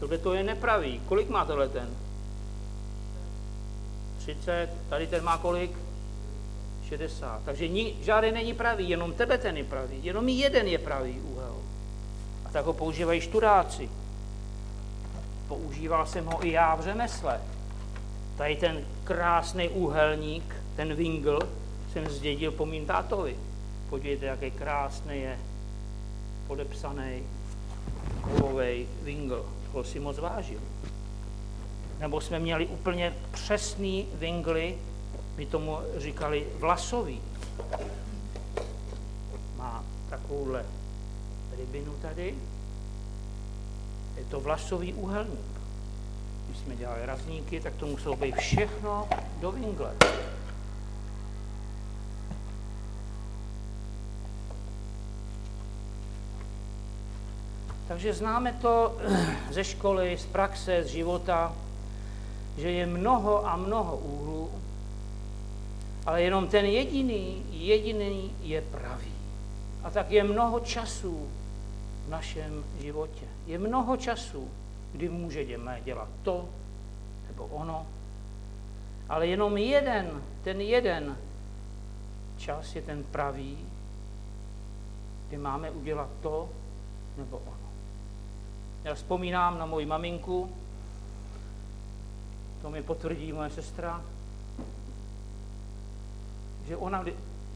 Tohle 0.00 0.18
to 0.18 0.34
je 0.34 0.42
nepravý. 0.42 1.00
Kolik 1.08 1.28
má 1.28 1.44
tenhle 1.44 1.68
ten? 1.68 1.88
30, 4.18 4.68
tady 4.88 5.06
ten 5.06 5.24
má 5.24 5.38
kolik? 5.38 5.70
60. 6.88 7.42
Takže 7.44 7.68
ni, 7.68 7.94
žádný 8.02 8.32
není 8.32 8.54
pravý, 8.54 8.88
jenom 8.88 9.12
tebe 9.12 9.38
ten 9.38 9.56
je 9.56 9.64
pravý. 9.64 10.00
Jenom 10.02 10.28
jeden 10.28 10.66
je 10.66 10.78
pravý 10.78 11.20
úhel. 11.20 11.54
A 12.44 12.48
tak 12.48 12.64
ho 12.64 12.72
používají 12.72 13.20
študáci. 13.20 13.90
Používal 15.48 16.06
jsem 16.06 16.24
ho 16.24 16.46
i 16.46 16.50
já 16.50 16.74
v 16.74 16.80
řemesle. 16.80 17.40
Tady 18.36 18.56
ten 18.56 18.84
krásný 19.04 19.68
úhelník, 19.68 20.56
ten 20.76 20.94
vingl, 20.94 21.38
jsem 21.92 22.08
zdědil 22.08 22.52
po 22.52 22.66
mým 22.66 22.86
tátovi. 22.86 23.36
Podívejte, 23.90 24.26
jaký 24.26 24.50
krásný 24.50 25.20
je 25.20 25.38
podepsaný 26.46 27.22
kovový 28.22 28.86
vingl. 29.02 29.57
Toho 29.72 29.84
si 29.84 30.00
moc 30.00 30.18
vážil. 30.18 30.60
Nebo 31.98 32.20
jsme 32.20 32.38
měli 32.38 32.66
úplně 32.66 33.14
přesný 33.30 34.06
vingly, 34.14 34.78
my 35.36 35.46
tomu 35.46 35.78
říkali 35.96 36.46
vlasový. 36.58 37.20
Má 39.56 39.84
takovouhle 40.10 40.64
rybinu 41.56 41.94
tady. 42.02 42.34
Je 44.16 44.24
to 44.24 44.40
vlasový 44.40 44.94
úhelník. 44.94 45.58
Když 46.46 46.58
jsme 46.58 46.76
dělali 46.76 47.06
razníky, 47.06 47.60
tak 47.60 47.74
to 47.74 47.86
muselo 47.86 48.16
být 48.16 48.36
všechno 48.36 49.08
do 49.40 49.52
vingle. 49.52 49.94
Takže 57.88 58.14
známe 58.14 58.52
to 58.52 58.98
ze 59.50 59.64
školy, 59.64 60.18
z 60.18 60.26
praxe, 60.26 60.84
z 60.84 60.86
života, 60.86 61.56
že 62.56 62.70
je 62.70 62.86
mnoho 62.86 63.46
a 63.48 63.56
mnoho 63.56 63.96
úhlů 63.96 64.50
Ale 66.06 66.22
jenom 66.22 66.48
ten 66.48 66.64
jediný, 66.64 67.44
jediný 67.50 68.32
je 68.42 68.62
pravý. 68.62 69.12
A 69.84 69.90
tak 69.90 70.10
je 70.10 70.24
mnoho 70.24 70.60
časů 70.60 71.28
v 72.06 72.10
našem 72.10 72.64
životě. 72.80 73.26
Je 73.46 73.58
mnoho 73.58 73.96
časů, 73.96 74.48
kdy 74.92 75.08
můžeme 75.08 75.80
dělat 75.84 76.08
to 76.22 76.48
nebo 77.28 77.46
ono, 77.46 77.86
ale 79.08 79.26
jenom 79.26 79.56
jeden, 79.56 80.22
ten 80.44 80.60
jeden 80.60 81.16
čas 82.36 82.74
je 82.76 82.82
ten 82.82 83.04
pravý, 83.04 83.58
kdy 85.28 85.36
máme 85.36 85.70
udělat 85.70 86.08
to 86.20 86.48
nebo 87.16 87.36
ono. 87.36 87.67
Já 88.84 88.94
vzpomínám 88.94 89.58
na 89.58 89.66
moji 89.66 89.86
maminku, 89.86 90.56
to 92.62 92.70
mi 92.70 92.82
potvrdí 92.82 93.32
moje 93.32 93.50
sestra, 93.50 94.02
že 96.66 96.76
ona 96.76 97.04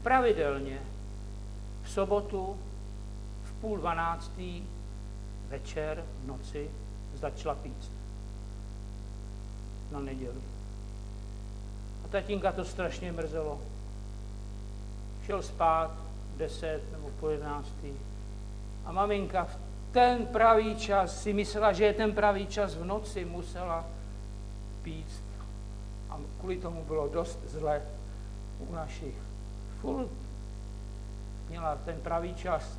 pravidelně 0.03 0.79
v 1.83 1.89
sobotu 1.89 2.57
v 3.43 3.53
půl 3.61 3.77
dvanáctý 3.77 4.63
večer 5.49 6.05
v 6.23 6.27
noci 6.27 6.71
začala 7.13 7.55
pít 7.55 7.91
na 9.91 9.99
neděli. 9.99 10.41
A 12.05 12.07
tatínka 12.07 12.51
to 12.51 12.65
strašně 12.65 13.11
mrzelo. 13.11 13.61
Šel 15.25 15.41
spát 15.41 15.91
v 16.35 16.37
deset 16.37 16.91
nebo 16.91 17.09
po 17.19 17.29
jedenáctý. 17.29 17.93
A 18.85 18.91
maminka 18.91 19.45
v 19.45 19.57
ten 19.93 20.25
pravý 20.25 20.75
čas 20.75 21.21
si 21.21 21.33
myslela, 21.33 21.73
že 21.73 21.85
je 21.85 21.93
ten 21.93 22.11
pravý 22.11 22.47
čas 22.47 22.75
v 22.75 22.85
noci, 22.85 23.25
musela 23.25 23.85
pít. 24.81 25.07
A 26.09 26.19
kvůli 26.39 26.57
tomu 26.57 26.83
bylo 26.83 27.07
dost 27.07 27.39
zle 27.45 27.81
u 28.59 28.73
našich. 28.73 29.15
Furt 29.81 30.09
měla 31.49 31.75
ten 31.75 32.01
pravý 32.01 32.35
čas, 32.35 32.77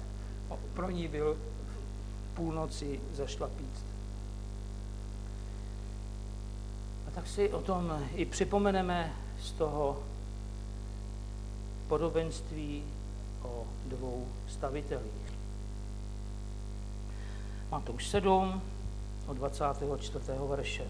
pro 0.75 0.91
ní 0.91 1.09
byl 1.09 1.35
v 1.35 2.35
půlnoci 2.35 3.01
zašla 3.13 3.49
pít. 3.49 3.85
A 7.09 7.11
tak 7.15 7.27
si 7.27 7.51
o 7.51 7.63
tom 7.63 8.03
i 8.15 8.25
připomeneme 8.25 9.13
z 9.41 9.53
toho 9.53 10.03
podobenství 11.89 12.85
o 13.43 13.65
dvou 13.87 14.29
stavitelích. 14.49 15.24
Matouš 17.75 18.09
7 18.09 18.63
od 19.27 19.37
24. 19.37 20.25
verše. 20.49 20.85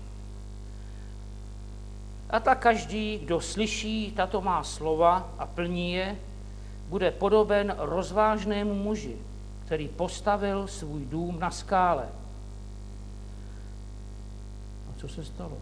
A 2.31 2.41
tak 2.41 2.59
každý, 2.59 3.19
kdo 3.19 3.41
slyší 3.41 4.13
tato 4.13 4.41
má 4.41 4.65
slova 4.65 5.33
a 5.39 5.47
plní 5.47 5.93
je, 5.93 6.17
bude 6.89 7.11
podoben 7.11 7.75
rozvážnému 7.79 8.75
muži, 8.75 9.17
který 9.65 9.89
postavil 9.89 10.69
svůj 10.69 11.05
dům 11.05 11.41
na 11.41 11.51
skále. 11.51 12.09
A 14.91 15.01
co 15.01 15.09
se 15.09 15.25
stalo? 15.25 15.59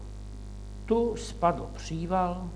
Tu 0.85 1.15
spadl 1.17 1.69
příval, 1.75 2.49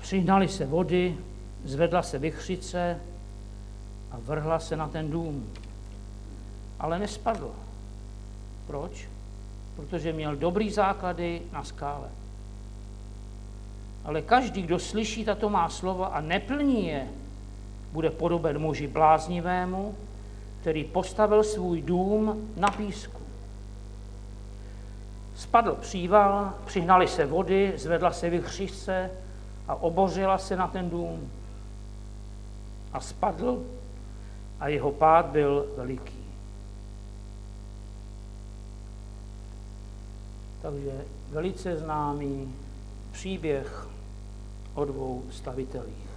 přihnali 0.00 0.48
se 0.48 0.66
vody, 0.66 1.16
zvedla 1.64 2.02
se 2.02 2.18
vychřice 2.18 3.00
a 4.10 4.16
vrhla 4.18 4.58
se 4.58 4.76
na 4.76 4.88
ten 4.88 5.10
dům. 5.10 5.46
Ale 6.82 6.98
nespadl. 6.98 7.50
Proč? 8.66 9.08
Protože 9.76 10.12
měl 10.12 10.36
dobrý 10.36 10.70
základy 10.70 11.42
na 11.52 11.64
skále. 11.64 12.08
Ale 14.04 14.22
každý, 14.22 14.62
kdo 14.62 14.78
slyší 14.78 15.24
tato 15.24 15.50
má 15.50 15.68
slova 15.68 16.06
a 16.06 16.20
neplní 16.20 16.86
je, 16.86 17.08
bude 17.92 18.10
podoben 18.10 18.58
muži 18.58 18.86
bláznivému, 18.86 19.94
který 20.60 20.84
postavil 20.84 21.44
svůj 21.44 21.82
dům 21.82 22.50
na 22.56 22.70
písku. 22.70 23.22
Spadl 25.34 25.74
příval, 25.74 26.54
přihnali 26.64 27.08
se 27.08 27.26
vody, 27.26 27.72
zvedla 27.76 28.12
se 28.12 28.30
vychřice 28.30 29.10
a 29.68 29.74
obořila 29.74 30.38
se 30.38 30.56
na 30.56 30.68
ten 30.68 30.90
dům. 30.90 31.30
A 32.92 33.00
spadl 33.00 33.62
a 34.60 34.68
jeho 34.68 34.92
pád 34.92 35.26
byl 35.26 35.66
veliký. 35.76 36.21
Takže 40.62 41.04
velice 41.30 41.76
známý 41.76 42.54
příběh 43.12 43.86
o 44.74 44.84
dvou 44.84 45.22
stavitelích. 45.30 46.12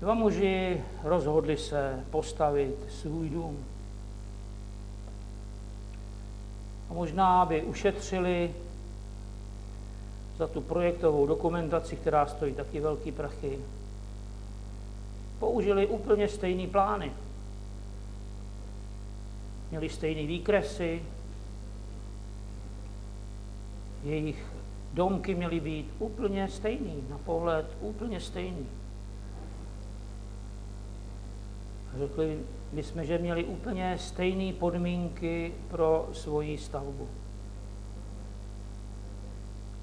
Dva 0.00 0.14
muži 0.14 0.84
rozhodli 1.04 1.56
se 1.56 2.04
postavit 2.10 2.76
svůj 2.90 3.30
dům. 3.30 3.64
A 6.90 6.94
možná 6.94 7.44
by 7.44 7.62
ušetřili 7.62 8.54
za 10.38 10.46
tu 10.46 10.60
projektovou 10.60 11.26
dokumentaci, 11.26 11.96
která 11.96 12.26
stojí 12.26 12.54
taky 12.54 12.80
velký 12.80 13.12
prachy, 13.12 13.58
použili 15.38 15.86
úplně 15.86 16.28
stejný 16.28 16.66
plány. 16.66 17.12
Měli 19.70 19.88
stejné 19.88 20.26
výkresy, 20.26 21.02
jejich 24.04 24.46
domky 24.92 25.34
měly 25.34 25.60
být 25.60 25.90
úplně 25.98 26.48
stejný, 26.48 27.04
na 27.10 27.18
pohled 27.18 27.66
úplně 27.80 28.20
stejný. 28.20 28.66
Řekli 31.98 32.38
bychom, 32.72 33.04
že 33.04 33.18
měli 33.18 33.44
úplně 33.44 33.98
stejné 33.98 34.52
podmínky 34.52 35.54
pro 35.68 36.08
svoji 36.12 36.58
stavbu. 36.58 37.08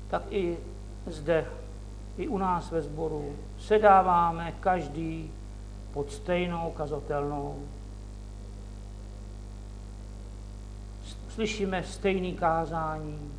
Tak 0.10 0.24
i 0.30 0.58
zde, 1.08 1.46
i 2.18 2.28
u 2.28 2.38
nás 2.38 2.72
ve 2.72 2.82
sboru, 2.82 3.36
sedáváme 3.60 4.54
každý 4.60 5.32
pod 5.94 6.12
stejnou 6.12 6.72
kazatelnou. 6.72 7.60
Slyšíme 11.30 11.84
stejný 11.84 12.34
kázání, 12.34 13.32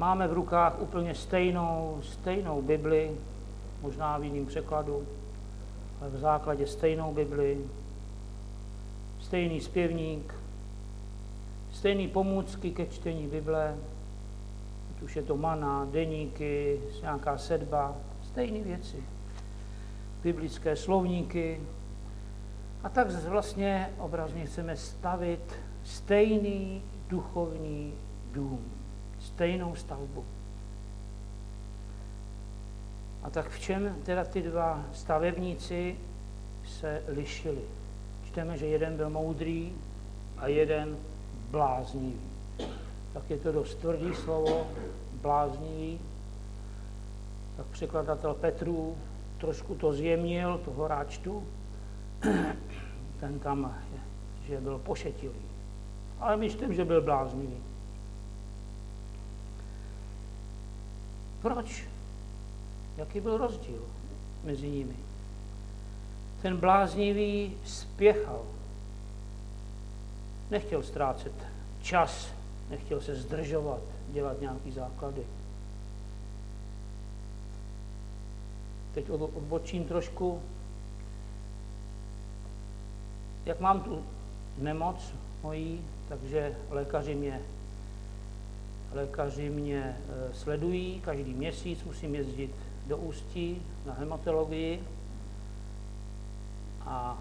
Máme 0.00 0.28
v 0.28 0.32
rukách 0.32 0.80
úplně 0.80 1.14
stejnou, 1.14 2.00
stejnou 2.02 2.62
Bibli, 2.62 3.10
možná 3.82 4.18
v 4.18 4.24
jiném 4.24 4.46
překladu, 4.46 5.06
ale 6.00 6.10
v 6.10 6.18
základě 6.18 6.66
stejnou 6.66 7.14
Bibli, 7.14 7.58
stejný 9.20 9.60
zpěvník, 9.60 10.34
stejný 11.72 12.08
pomůcky 12.08 12.70
ke 12.70 12.86
čtení 12.86 13.26
Bible, 13.26 13.76
ať 14.90 15.02
už 15.02 15.16
je 15.16 15.22
to 15.22 15.36
mana, 15.36 15.84
deníky, 15.92 16.80
nějaká 17.02 17.38
sedba, 17.38 17.96
stejné 18.22 18.60
věci, 18.60 19.04
biblické 20.22 20.76
slovníky. 20.76 21.60
A 22.82 22.88
tak 22.88 23.10
vlastně 23.10 23.90
obrazně 23.98 24.46
chceme 24.46 24.76
stavit 24.76 25.54
stejný 25.84 26.82
duchovní 27.08 27.94
dům 28.32 28.79
stejnou 29.40 29.74
stavbu. 29.74 30.24
A 33.22 33.30
tak 33.30 33.48
v 33.48 33.60
čem 33.60 33.96
teda 34.04 34.24
ty 34.24 34.42
dva 34.42 34.84
stavebníci 34.92 35.96
se 36.68 37.02
lišili? 37.08 37.64
Čteme, 38.28 38.58
že 38.58 38.66
jeden 38.66 38.96
byl 38.96 39.10
moudrý 39.10 39.72
a 40.36 40.48
jeden 40.48 40.96
bláznivý. 41.50 42.20
Tak 43.12 43.30
je 43.30 43.36
to 43.36 43.52
dost 43.52 43.74
tvrdý 43.74 44.14
slovo, 44.14 44.66
bláznivý. 45.22 45.98
Tak 47.56 47.66
překladatel 47.66 48.34
Petru 48.34 48.96
trošku 49.38 49.74
to 49.74 49.92
zjemnil, 49.92 50.60
toho 50.64 50.88
ráčtu. 50.88 51.44
Ten 53.20 53.38
tam, 53.38 53.76
že 54.44 54.60
byl 54.60 54.78
pošetilý. 54.78 55.42
Ale 56.18 56.36
myslím, 56.36 56.74
že 56.74 56.84
byl 56.84 57.02
bláznivý. 57.02 57.69
Proč? 61.42 61.84
Jaký 62.96 63.20
byl 63.20 63.38
rozdíl 63.38 63.82
mezi 64.44 64.68
nimi? 64.68 64.96
Ten 66.42 66.56
bláznivý 66.56 67.56
spěchal. 67.64 68.42
Nechtěl 70.50 70.82
ztrácet 70.82 71.32
čas, 71.82 72.28
nechtěl 72.70 73.00
se 73.00 73.14
zdržovat, 73.14 73.80
dělat 74.08 74.40
nějaký 74.40 74.72
základy. 74.72 75.26
Teď 78.94 79.10
odbočím 79.10 79.84
trošku. 79.84 80.42
Jak 83.46 83.60
mám 83.60 83.80
tu 83.80 84.04
nemoc 84.58 85.12
mojí, 85.42 85.84
takže 86.08 86.56
lékaři 86.70 87.14
mě 87.14 87.42
Lékaři 88.92 89.50
mě 89.50 89.96
eh, 89.96 90.34
sledují, 90.34 91.00
každý 91.00 91.34
měsíc 91.34 91.84
musím 91.84 92.14
jezdit 92.14 92.50
do 92.86 92.96
Ústí 92.96 93.62
na 93.86 93.92
hematologii 93.92 94.82
a 96.80 97.18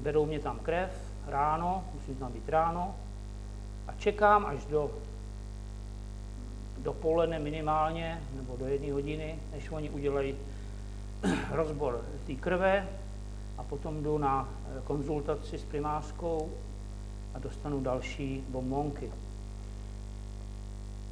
berou 0.00 0.26
mě 0.26 0.40
tam 0.40 0.58
krev 0.58 0.90
ráno, 1.26 1.84
musím 1.94 2.16
tam 2.16 2.32
být 2.32 2.48
ráno 2.48 2.94
a 3.88 3.94
čekám 3.98 4.46
až 4.46 4.64
do 4.64 4.90
dopoledne 6.78 7.38
minimálně, 7.38 8.22
nebo 8.36 8.56
do 8.56 8.66
jedné 8.66 8.92
hodiny, 8.92 9.38
než 9.52 9.70
oni 9.70 9.90
udělají 9.90 10.34
rozbor 11.50 12.04
té 12.26 12.34
krve 12.34 12.88
a 13.58 13.62
potom 13.62 14.02
jdu 14.02 14.18
na 14.18 14.48
eh, 14.48 14.80
konzultaci 14.84 15.58
s 15.58 15.64
primářkou 15.64 16.52
a 17.34 17.38
dostanu 17.38 17.80
další 17.80 18.44
bombonky 18.48 19.10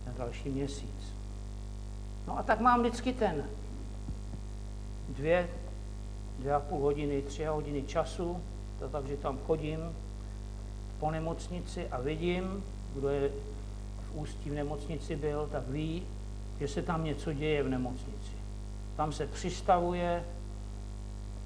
na 0.07 0.13
další 0.19 0.49
měsíc. 0.49 1.13
No 2.27 2.39
a 2.39 2.43
tak 2.43 2.61
mám 2.61 2.81
vždycky 2.81 3.13
ten 3.13 3.45
dvě, 5.09 5.49
dvě 6.39 6.55
a 6.55 6.61
půl 6.61 6.81
hodiny, 6.81 7.23
tři 7.23 7.45
hodiny 7.45 7.83
času, 7.83 8.41
to 8.79 8.89
takže 8.89 9.17
tam 9.17 9.39
chodím 9.47 9.81
po 11.01 11.11
nemocnici 11.11 11.89
a 11.89 12.01
vidím, 12.01 12.65
kdo 12.95 13.09
je 13.09 13.29
v 14.01 14.17
ústí 14.17 14.51
v 14.51 14.55
nemocnici 14.55 15.17
byl, 15.17 15.49
tak 15.53 15.69
ví, 15.69 16.03
že 16.61 16.69
se 16.69 16.83
tam 16.83 17.05
něco 17.05 17.33
děje 17.33 17.63
v 17.63 17.69
nemocnici. 17.69 18.33
Tam 18.97 19.13
se 19.13 19.27
přistavuje 19.27 20.25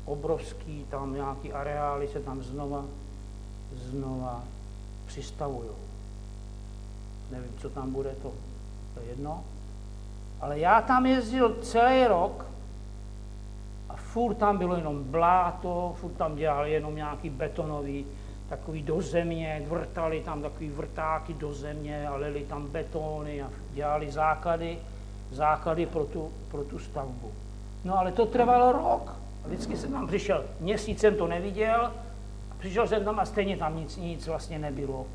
obrovský, 0.05 0.87
tam 0.90 1.14
nějaký 1.14 1.53
areály 1.53 2.09
se 2.09 2.20
tam 2.20 2.42
znova, 2.42 2.85
znova 3.75 4.44
přistavují. 5.07 5.70
Nevím, 7.31 7.53
co 7.59 7.70
tam 7.70 7.92
bude, 7.92 8.14
to, 8.23 8.33
to 9.01 9.07
je 9.07 9.11
jedno. 9.11 9.45
Ale 10.41 10.59
já 10.59 10.83
tam 10.83 11.07
jezdil 11.07 11.57
celý 11.63 12.07
rok 12.07 12.47
a 13.89 13.97
furt 13.97 14.35
tam 14.35 14.59
bylo 14.59 14.77
jenom 14.77 15.05
bláto, 15.05 15.95
furt 16.01 16.13
tam 16.13 16.37
dělali 16.37 16.73
jenom 16.73 16.97
nějaký 16.97 17.31
betonový, 17.31 18.07
takový 18.49 18.83
do 18.83 19.01
země, 19.01 19.63
vrtali 19.69 20.21
tam 20.21 20.43
takový 20.43 20.71
vrtáky 20.71 21.35
do 21.35 21.55
země 21.55 22.09
a 22.09 22.15
lili 22.17 22.45
tam 22.45 22.67
betony 22.67 23.43
a 23.43 23.51
dělali 23.73 24.11
základy, 24.11 24.79
základy 25.31 25.87
pro 25.87 26.05
tu, 26.05 26.33
pro 26.51 26.65
tu 26.65 26.79
stavbu. 26.79 27.33
No 27.85 27.99
ale 27.99 28.13
to 28.13 28.27
trvalo 28.27 28.73
rok. 28.73 29.17
A 29.45 29.49
vždycky 29.49 29.77
jsem 29.77 29.93
tam 29.93 30.07
přišel, 30.07 30.45
měsíc 30.61 31.01
jsem 31.01 31.15
to 31.15 31.27
neviděl, 31.27 31.81
a 32.51 32.55
přišel 32.59 32.89
jsem 32.89 33.05
tam 33.05 33.19
a 33.19 33.25
stejně 33.25 33.57
tam 33.57 33.77
nic, 33.77 33.97
nic 33.97 34.27
vlastně 34.27 34.59
nebylo. 34.59 35.07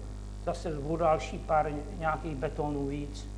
Zase 0.45 0.77
o 0.77 0.97
další 0.97 1.37
pár 1.37 1.71
nějakých 1.99 2.35
betonů 2.35 2.87
víc. 2.87 3.34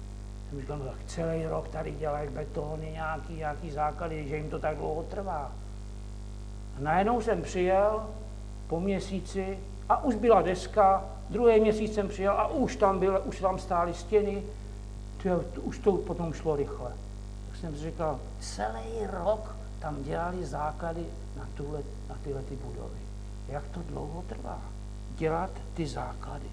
Říkal, 0.55 0.77
no 0.77 0.85
tak 0.85 1.03
celý 1.07 1.45
rok 1.45 1.67
tady 1.67 1.91
dělají 1.91 2.29
betony, 2.29 2.91
nějaký, 2.91 3.33
nějaký 3.33 3.71
základy, 3.71 4.27
že 4.27 4.37
jim 4.37 4.49
to 4.49 4.59
tak 4.59 4.77
dlouho 4.77 5.03
trvá. 5.03 5.51
A 6.77 6.79
najednou 6.79 7.21
jsem 7.21 7.41
přijel 7.41 8.09
po 8.67 8.79
měsíci 8.79 9.59
a 9.89 10.03
už 10.03 10.15
byla 10.15 10.41
deska, 10.41 11.05
druhý 11.29 11.59
měsíc 11.59 11.93
jsem 11.93 12.07
přijel 12.07 12.33
a 12.33 12.47
už 12.47 12.75
tam, 12.75 12.99
byl, 12.99 13.21
už 13.25 13.39
tam 13.39 13.59
stály 13.59 13.93
stěny, 13.93 14.43
to, 15.23 15.59
už 15.61 15.79
to 15.79 15.91
potom 15.91 16.33
šlo 16.33 16.55
rychle. 16.55 16.91
Tak 17.49 17.59
jsem 17.59 17.75
si 17.75 17.81
říkal, 17.81 18.19
celý 18.39 19.07
rok 19.23 19.55
tam 19.79 20.03
dělali 20.03 20.45
základy 20.45 21.05
na, 21.37 21.47
tuhle, 21.55 21.79
na 22.09 22.15
tyhle 22.23 22.41
ty 22.41 22.55
budovy. 22.55 22.99
Jak 23.49 23.63
to 23.67 23.79
dlouho 23.89 24.23
trvá? 24.29 24.61
Dělat 25.15 25.49
ty 25.73 25.87
základy. 25.87 26.47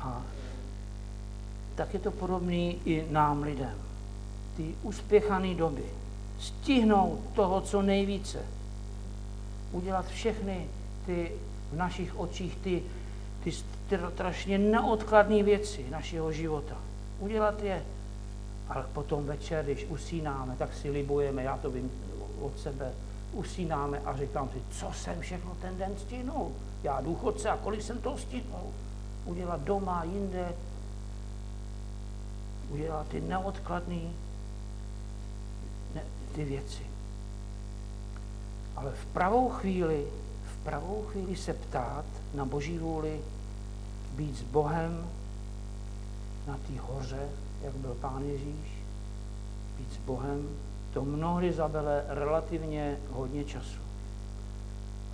A 0.00 0.22
tak 1.78 1.94
je 1.94 2.00
to 2.00 2.10
podobné 2.10 2.74
i 2.82 3.06
nám 3.10 3.42
lidem. 3.42 3.78
Ty 4.56 4.74
uspěchané 4.82 5.54
doby. 5.54 5.84
Stihnout 6.38 7.20
toho, 7.34 7.60
co 7.60 7.82
nejvíce. 7.82 8.38
Udělat 9.72 10.06
všechny 10.06 10.66
ty 11.06 11.32
v 11.72 11.76
našich 11.76 12.18
očích 12.18 12.56
ty, 12.56 12.82
ty 13.44 13.52
strašně 14.14 14.58
neodkladné 14.58 15.42
věci 15.42 15.86
našeho 15.90 16.32
života. 16.32 16.76
Udělat 17.20 17.62
je. 17.62 17.82
Ale 18.68 18.84
potom 18.92 19.26
večer, 19.26 19.64
když 19.64 19.86
usínáme, 19.88 20.56
tak 20.58 20.74
si 20.74 20.90
libujeme, 20.90 21.42
já 21.42 21.56
to 21.56 21.70
vím 21.70 21.90
od 22.40 22.58
sebe, 22.60 22.92
usínáme 23.32 23.98
a 24.04 24.16
říkám 24.16 24.48
si, 24.48 24.62
co 24.70 24.92
jsem 24.92 25.20
všechno 25.20 25.56
ten 25.62 25.78
den 25.78 25.92
stihnul. 25.98 26.52
Já 26.82 27.00
důchodce 27.00 27.48
a 27.48 27.56
kolik 27.56 27.82
jsem 27.82 27.98
toho 27.98 28.18
stihnul. 28.18 28.72
Udělat 29.26 29.60
doma, 29.60 30.04
jinde, 30.04 30.52
udělat 32.70 33.08
ty 33.08 33.20
neodkladné 33.20 34.00
ne, 35.94 36.02
ty 36.34 36.44
věci. 36.44 36.82
Ale 38.76 38.92
v 38.92 39.06
pravou 39.06 39.48
chvíli, 39.48 40.06
v 40.54 40.64
pravou 40.64 41.04
chvíli 41.08 41.36
se 41.36 41.54
ptát 41.54 42.04
na 42.34 42.44
Boží 42.44 42.78
vůli, 42.78 43.20
být 44.16 44.38
s 44.38 44.42
Bohem 44.42 45.06
na 46.46 46.54
té 46.54 46.80
hoře, 46.80 47.28
jak 47.62 47.74
byl 47.74 47.94
Pán 48.00 48.22
Ježíš, 48.22 48.82
být 49.78 49.92
s 49.92 49.96
Bohem, 49.96 50.48
to 50.92 51.04
mnohdy 51.04 51.52
zabere 51.52 52.04
relativně 52.08 52.96
hodně 53.10 53.44
času. 53.44 53.80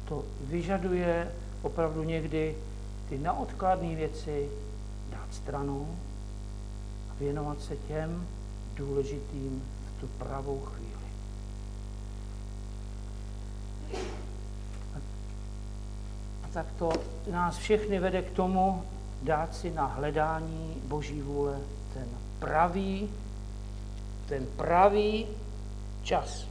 To 0.04 0.24
vyžaduje 0.40 1.32
opravdu 1.62 2.02
někdy 2.02 2.56
ty 3.08 3.18
neodkladné 3.18 3.94
věci 3.94 4.48
dát 5.10 5.34
stranou 5.34 5.96
věnovat 7.20 7.60
se 7.60 7.76
těm 7.76 8.26
důležitým 8.74 9.62
v 9.86 10.00
tu 10.00 10.06
pravou 10.06 10.60
chvíli. 10.60 10.94
A 16.44 16.48
tak 16.52 16.66
to 16.78 16.92
nás 17.30 17.56
všechny 17.56 18.00
vede 18.00 18.22
k 18.22 18.30
tomu 18.30 18.82
dát 19.22 19.56
si 19.56 19.70
na 19.70 19.86
hledání 19.86 20.82
Boží 20.84 21.22
vůle 21.22 21.58
ten 21.94 22.06
pravý, 22.38 23.08
ten 24.28 24.46
pravý 24.56 25.26
čas. 26.02 26.46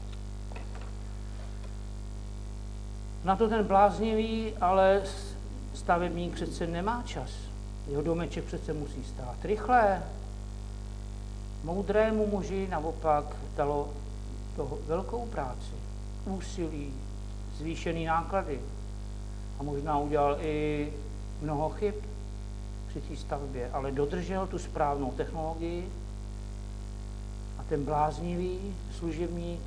Na 3.23 3.35
to 3.35 3.49
ten 3.49 3.67
bláznivý, 3.67 4.53
ale 4.61 5.01
stavebník 5.73 6.33
přece 6.33 6.67
nemá 6.67 7.03
čas. 7.05 7.31
Jeho 7.87 8.01
domeček 8.01 8.43
přece 8.43 8.73
musí 8.73 9.03
stát 9.03 9.35
rychle. 9.43 10.03
Moudrému 11.63 12.27
muži 12.27 12.67
naopak 12.67 13.35
dalo 13.55 13.89
toho 14.55 14.77
velkou 14.87 15.25
práci, 15.25 15.75
úsilí, 16.25 16.93
zvýšený 17.57 18.05
náklady 18.05 18.59
a 19.59 19.63
možná 19.63 19.97
udělal 19.97 20.37
i 20.41 20.87
mnoho 21.41 21.69
chyb 21.69 21.95
při 22.87 23.01
té 23.01 23.15
stavbě, 23.15 23.69
ale 23.71 23.91
dodržel 23.91 24.47
tu 24.47 24.59
správnou 24.59 25.11
technologii 25.11 25.89
a 27.59 27.63
ten 27.69 27.85
bláznivý 27.85 28.59
služebník 28.97 29.61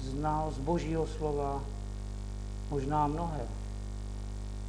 znal 0.00 0.50
z 0.50 0.58
božího 0.58 1.06
slova 1.06 1.62
možná 2.70 3.06
mnohé. 3.06 3.40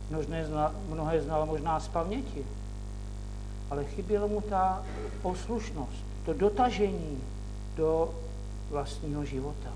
Mnohé, 0.10 0.46
znal, 0.46 0.72
mnohé 0.90 1.22
znal 1.22 1.46
možná 1.46 1.80
z 1.80 1.88
paměti, 1.88 2.46
ale 3.70 3.86
chyběla 3.86 4.28
mu 4.28 4.42
ta 4.42 4.84
poslušnost, 5.22 6.15
to 6.26 6.34
dotažení 6.34 7.22
do 7.76 8.16
vlastního 8.70 9.26
života. 9.26 9.70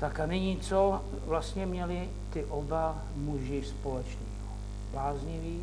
Tak 0.00 0.20
a 0.20 0.26
nyní, 0.26 0.58
co 0.60 1.00
vlastně 1.26 1.66
měli 1.66 2.08
ty 2.32 2.44
oba 2.44 3.02
muži 3.16 3.62
společného? 3.64 4.50
Bláznivý 4.92 5.60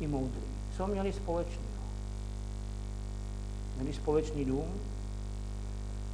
i 0.00 0.06
moudrý. 0.06 0.42
Co 0.76 0.86
měli 0.86 1.12
společného? 1.12 1.66
Měli 3.76 3.94
společný 3.94 4.44
dům, 4.44 4.80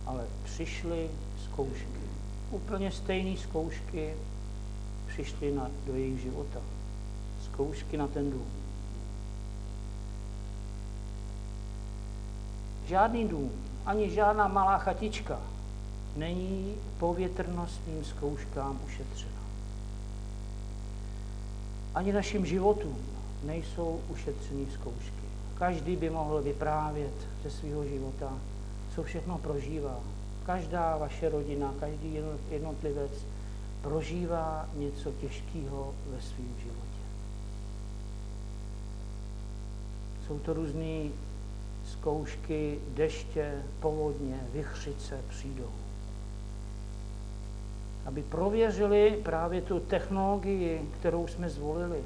ale 0.06 0.24
přišly 0.44 1.10
zkoušky. 1.44 2.02
Úplně 2.50 2.90
stejné 2.90 3.36
zkoušky 3.36 4.14
přišly 5.08 5.52
na, 5.52 5.70
do 5.86 5.94
jejich 5.94 6.20
života. 6.20 6.60
Zkoušky 7.44 7.96
na 7.96 8.06
ten 8.06 8.30
dům. 8.30 8.61
Žádný 12.86 13.28
dům, 13.28 13.50
ani 13.86 14.10
žádná 14.10 14.48
malá 14.48 14.78
chatička 14.78 15.40
není 16.16 16.74
povětrnostním 16.98 18.04
zkouškám 18.04 18.80
ušetřena. 18.86 19.42
Ani 21.94 22.12
našim 22.12 22.46
životům 22.46 22.96
nejsou 23.44 24.00
ušetřené 24.08 24.64
zkoušky. 24.72 25.22
Každý 25.58 25.96
by 25.96 26.10
mohl 26.10 26.42
vyprávět 26.42 27.14
ze 27.44 27.50
svého 27.50 27.84
života, 27.84 28.32
co 28.94 29.02
všechno 29.02 29.38
prožívá. 29.38 30.00
Každá 30.46 30.96
vaše 30.96 31.28
rodina, 31.28 31.74
každý 31.80 32.18
jednotlivec 32.50 33.12
prožívá 33.82 34.68
něco 34.74 35.12
těžkého 35.12 35.94
ve 36.06 36.20
svém 36.20 36.54
životě. 36.62 37.02
Jsou 40.26 40.38
to 40.38 40.52
různé 40.52 41.08
zkoušky, 41.92 42.78
deště, 42.88 43.62
povodně, 43.80 44.40
vychřice 44.52 45.20
přijdou. 45.28 45.70
Aby 48.06 48.22
prověřili 48.22 49.20
právě 49.22 49.62
tu 49.62 49.80
technologii, 49.80 50.90
kterou 51.00 51.26
jsme 51.26 51.50
zvolili. 51.50 52.04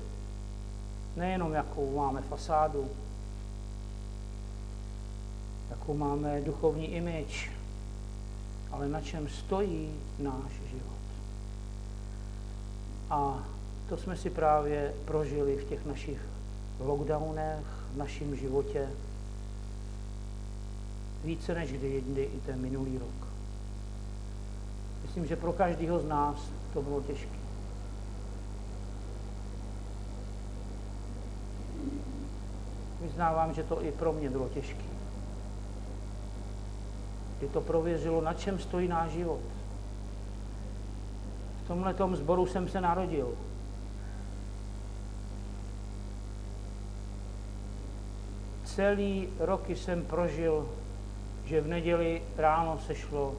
Nejenom 1.17 1.53
jakou 1.53 1.97
máme 1.97 2.23
fasádu, 2.23 2.91
jakou 5.71 5.95
máme 5.95 6.41
duchovní 6.41 6.87
image, 6.87 7.51
ale 8.73 8.89
na 8.89 9.01
čem 9.01 9.29
stojí 9.29 9.95
náš 10.19 10.53
život. 10.71 10.97
A 13.11 13.45
to 13.89 13.97
jsme 13.97 14.17
si 14.17 14.31
právě 14.31 14.95
prožili 15.05 15.57
v 15.57 15.69
těch 15.69 15.87
našich 15.87 16.21
lockdownech, 16.81 17.67
v 17.93 17.97
našem 17.97 18.37
životě, 18.37 18.89
více 21.27 21.55
než 21.55 21.73
kdy 21.73 21.87
jindy 21.87 22.23
i 22.23 22.41
ten 22.47 22.61
minulý 22.61 22.99
rok. 22.99 23.29
Myslím, 25.03 25.27
že 25.27 25.37
pro 25.37 25.53
každého 25.53 25.99
z 25.99 26.05
nás 26.05 26.51
to 26.73 26.83
bylo 26.83 27.01
těžké. 27.01 27.39
Vyznávám, 33.01 33.55
že 33.55 33.63
to 33.63 33.85
i 33.85 33.93
pro 33.93 34.13
mě 34.13 34.31
bylo 34.31 34.49
těžké. 34.49 34.85
Kdy 37.39 37.49
to 37.49 37.61
prověřilo, 37.61 38.21
na 38.21 38.35
čem 38.35 38.59
stojí 38.59 38.89
náš 38.89 39.11
život. 39.11 39.41
V 41.65 41.69
tomhle 41.69 41.95
sboru 42.17 42.47
jsem 42.47 42.69
se 42.69 42.81
narodil. 42.81 43.35
Celý 48.65 49.29
roky 49.39 49.77
jsem 49.77 50.03
prožil, 50.03 50.69
že 51.47 51.61
v 51.61 51.69
neděli 51.69 52.23
ráno 52.37 52.79
se 52.87 52.95
šlo 52.95 53.35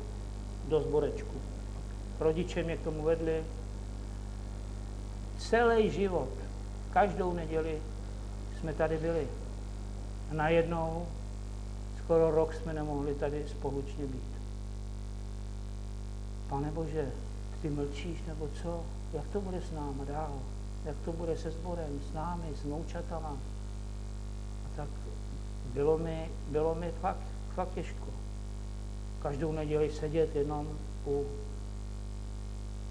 do 0.67 0.81
zborečku. 0.81 1.35
Rodiče 2.19 2.63
mě 2.63 2.77
k 2.77 2.83
tomu 2.83 3.03
vedli. 3.03 3.43
Celý 5.37 5.91
život, 5.91 6.29
každou 6.93 7.33
neděli 7.33 7.81
jsme 8.59 8.73
tady 8.73 8.97
byli. 8.97 9.27
A 10.31 10.33
najednou 10.33 11.07
skoro 12.03 12.31
rok 12.31 12.53
jsme 12.53 12.73
nemohli 12.73 13.15
tady 13.15 13.45
spolučně 13.47 14.05
být. 14.05 14.37
Pane 16.49 16.71
Bože, 16.71 17.11
ty 17.61 17.69
mlčíš 17.69 18.23
nebo 18.27 18.49
co? 18.61 18.83
Jak 19.13 19.27
to 19.27 19.41
bude 19.41 19.61
s 19.61 19.71
náma 19.71 20.05
dál? 20.05 20.39
Jak 20.85 20.95
to 21.05 21.11
bude 21.13 21.37
se 21.37 21.51
sborem, 21.51 21.99
s 22.11 22.13
námi, 22.13 22.47
s 22.61 22.63
moučatama? 22.63 23.37
A 24.65 24.75
tak 24.75 24.89
bylo 25.73 25.97
mi, 25.97 26.29
bylo 26.49 26.75
mi 26.75 26.91
fakt, 27.01 27.36
fakt 27.57 27.73
těžko. 27.73 28.05
Každou 29.21 29.51
neděli 29.51 29.91
sedět 29.91 30.35
jenom 30.35 30.67
u 31.05 31.25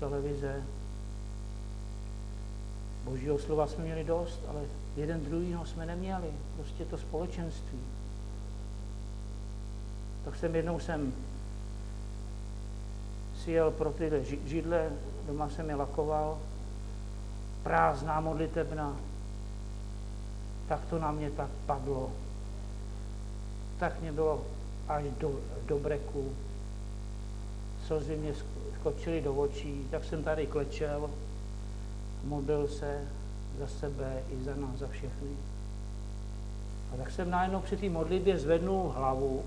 televize. 0.01 0.63
Božího 3.05 3.39
slova 3.39 3.67
jsme 3.67 3.85
měli 3.85 4.05
dost, 4.05 4.41
ale 4.49 4.61
jeden 4.97 5.25
druhýho 5.25 5.67
jsme 5.67 5.87
neměli. 5.87 6.31
Prostě 6.57 6.85
to 6.85 6.99
společenství. 6.99 7.79
Tak 10.25 10.37
jsem 10.37 10.55
jednou 10.55 10.81
jsem 10.81 11.13
si 13.37 13.51
jel 13.51 13.71
pro 13.71 13.93
tyhle 13.93 14.25
židle, 14.25 14.91
doma 15.27 15.49
jsem 15.49 15.69
je 15.71 15.75
lakoval, 15.75 16.39
prázdná 17.63 18.21
modlitebna, 18.21 18.97
tak 20.69 20.81
to 20.91 20.99
na 20.99 21.13
mě 21.13 21.31
tak 21.31 21.51
padlo. 21.67 22.11
Tak 23.79 24.01
mě 24.01 24.13
bylo 24.13 24.56
až 24.89 25.05
do, 25.21 25.41
do 25.67 25.79
breku. 25.79 26.33
Slzy 27.87 28.17
mě 28.17 28.33
skočily 28.81 29.21
do 29.21 29.35
očí, 29.35 29.87
tak 29.91 30.05
jsem 30.05 30.25
tady 30.25 30.47
klečel, 30.47 31.11
modlil 32.25 32.69
se 32.69 33.05
za 33.59 33.67
sebe 33.67 34.23
i 34.31 34.45
za 34.45 34.55
nás, 34.55 34.79
za 34.79 34.89
všechny. 34.89 35.31
A 36.95 36.97
tak 36.97 37.11
jsem 37.11 37.31
najednou 37.31 37.61
při 37.61 37.77
té 37.77 37.89
modlitbě 37.89 38.39
zvednul 38.39 38.89
hlavu 38.89 39.43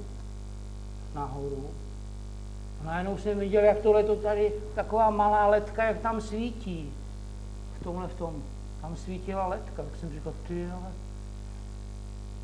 nahoru. 1.16 1.70
A 2.82 2.84
najednou 2.84 3.18
jsem 3.18 3.40
viděl, 3.40 3.64
jak 3.64 3.80
tohle 3.80 4.04
to 4.04 4.16
tady, 4.16 4.54
taková 4.76 5.10
malá 5.10 5.48
letka, 5.48 5.84
jak 5.84 6.00
tam 6.00 6.22
svítí. 6.22 6.94
V 7.80 7.84
tomhle 7.84 8.08
v 8.08 8.14
tom, 8.14 8.44
tam 8.82 8.96
svítila 8.96 9.48
letka. 9.48 9.84
Tak 9.84 9.96
jsem 10.00 10.10
říkal, 10.10 10.34
ty 10.48 10.72
ale 10.72 10.92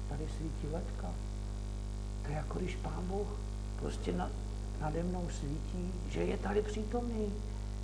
tady 0.09 0.23
svítí 0.37 0.67
letka. 0.73 1.24
To 2.25 2.31
je 2.31 2.37
jako 2.37 2.59
když 2.59 2.75
Pán 2.75 3.07
Bůh 3.07 3.27
prostě 3.79 4.11
na, 4.11 4.29
nade 4.81 5.03
mnou 5.03 5.27
svítí, 5.29 5.91
že 6.09 6.23
je 6.23 6.37
tady 6.37 6.61
přítomný, 6.61 7.33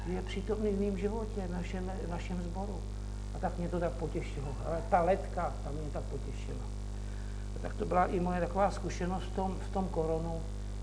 že 0.08 0.14
je 0.14 0.22
přítomný 0.22 0.72
v 0.72 0.82
mém 0.82 0.98
životě, 0.98 1.42
v 1.48 1.52
našem, 1.52 1.92
v 2.06 2.10
našem 2.10 2.42
sboru. 2.42 2.82
A 3.36 3.40
tak 3.40 3.58
mě 3.58 3.70
to 3.70 3.80
tak 3.80 3.92
potěšilo. 3.92 4.56
Ale 4.66 4.82
ta 4.90 5.02
letka, 5.02 5.54
ta 5.64 5.72
mě 5.72 5.90
tak 5.94 6.04
potěšila. 6.04 6.66
A 7.56 7.60
tak 7.62 7.74
to 7.74 7.86
byla 7.86 8.06
i 8.06 8.20
moje 8.20 8.40
taková 8.40 8.72
zkušenost 8.72 9.24
v 9.24 9.36
tom, 9.36 9.58
v 9.70 9.74
tom 9.74 9.88
koronu, 9.88 10.42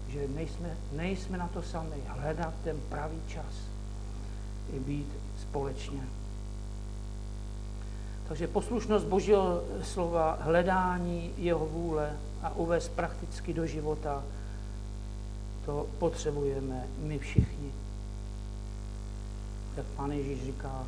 že 0.08 0.28
nejsme, 0.28 0.76
nejsme 0.92 1.38
na 1.38 1.48
to 1.48 1.62
sami. 1.62 1.96
Hledat 2.06 2.54
ten 2.64 2.76
pravý 2.88 3.18
čas 3.28 3.54
i 4.72 4.80
být 4.80 5.08
společně. 5.40 6.00
Takže 8.28 8.46
poslušnost 8.46 9.04
Božího 9.06 9.62
slova, 9.82 10.38
hledání 10.40 11.32
jeho 11.38 11.66
vůle 11.66 12.16
a 12.42 12.56
uvést 12.56 12.88
prakticky 12.88 13.52
do 13.52 13.66
života, 13.66 14.24
to 15.66 15.86
potřebujeme 15.98 16.86
my 16.98 17.18
všichni. 17.18 17.72
Jak 19.76 19.86
Pán 19.86 20.12
Ježíš 20.12 20.44
říká, 20.44 20.84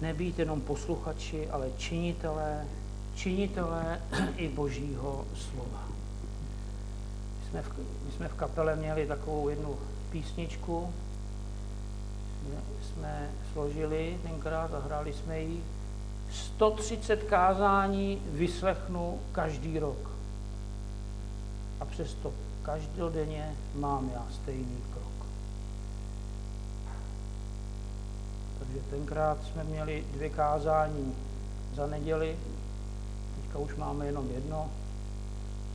nebýt 0.00 0.38
jenom 0.38 0.60
posluchači, 0.60 1.48
ale 1.48 1.70
činitelé, 1.78 2.66
činitelé 3.14 4.00
i 4.36 4.48
Božího 4.48 5.24
slova. 5.34 5.88
My 7.40 7.50
jsme, 7.50 7.62
v, 7.62 7.78
my 7.78 8.12
jsme 8.12 8.28
v 8.28 8.34
kapele 8.34 8.76
měli 8.76 9.06
takovou 9.06 9.48
jednu 9.48 9.76
písničku, 10.10 10.92
jsme 12.82 13.30
složili 13.52 14.18
tenkrát 14.22 14.74
a 14.74 14.78
hráli 14.78 15.12
jsme 15.12 15.40
ji 15.40 15.62
130 16.32 17.22
kázání 17.22 18.22
vyslechnu 18.26 19.20
každý 19.32 19.78
rok. 19.78 20.10
A 21.80 21.84
přesto 21.84 22.32
každodenně 22.62 23.54
mám 23.74 24.10
já 24.14 24.26
stejný 24.42 24.78
krok. 24.92 25.26
Takže 28.58 28.78
tenkrát 28.90 29.38
jsme 29.44 29.64
měli 29.64 30.04
dvě 30.12 30.28
kázání 30.28 31.14
za 31.74 31.86
neděli, 31.86 32.36
teďka 33.36 33.58
už 33.58 33.74
máme 33.74 34.06
jenom 34.06 34.30
jedno, 34.30 34.70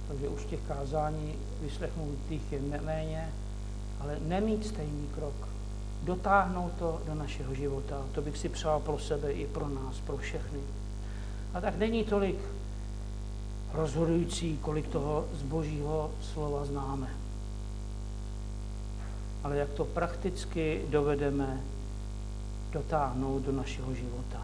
takže 0.08 0.28
už 0.28 0.45
těch 0.45 0.62
kázání 0.68 1.36
vyslechnutých 1.62 2.51
je 2.51 2.60
méně, 2.82 3.34
ale 3.99 4.18
nemít 4.20 4.68
stejný 4.68 5.08
krok 5.16 5.57
dotáhnout 6.03 6.71
to 6.79 7.01
do 7.07 7.15
našeho 7.15 7.55
života. 7.55 8.01
To 8.11 8.21
bych 8.21 8.37
si 8.37 8.49
přál 8.49 8.79
pro 8.79 8.99
sebe 8.99 9.31
i 9.31 9.47
pro 9.47 9.69
nás, 9.69 9.99
pro 10.05 10.17
všechny. 10.17 10.59
A 11.53 11.61
tak 11.61 11.77
není 11.77 12.03
tolik 12.03 12.37
rozhodující, 13.73 14.57
kolik 14.57 14.87
toho 14.87 15.25
z 15.33 15.41
božího 15.41 16.11
slova 16.21 16.65
známe. 16.65 17.09
Ale 19.43 19.57
jak 19.57 19.69
to 19.69 19.85
prakticky 19.85 20.81
dovedeme 20.89 21.61
dotáhnout 22.71 23.43
do 23.43 23.51
našeho 23.51 23.93
života. 23.93 24.43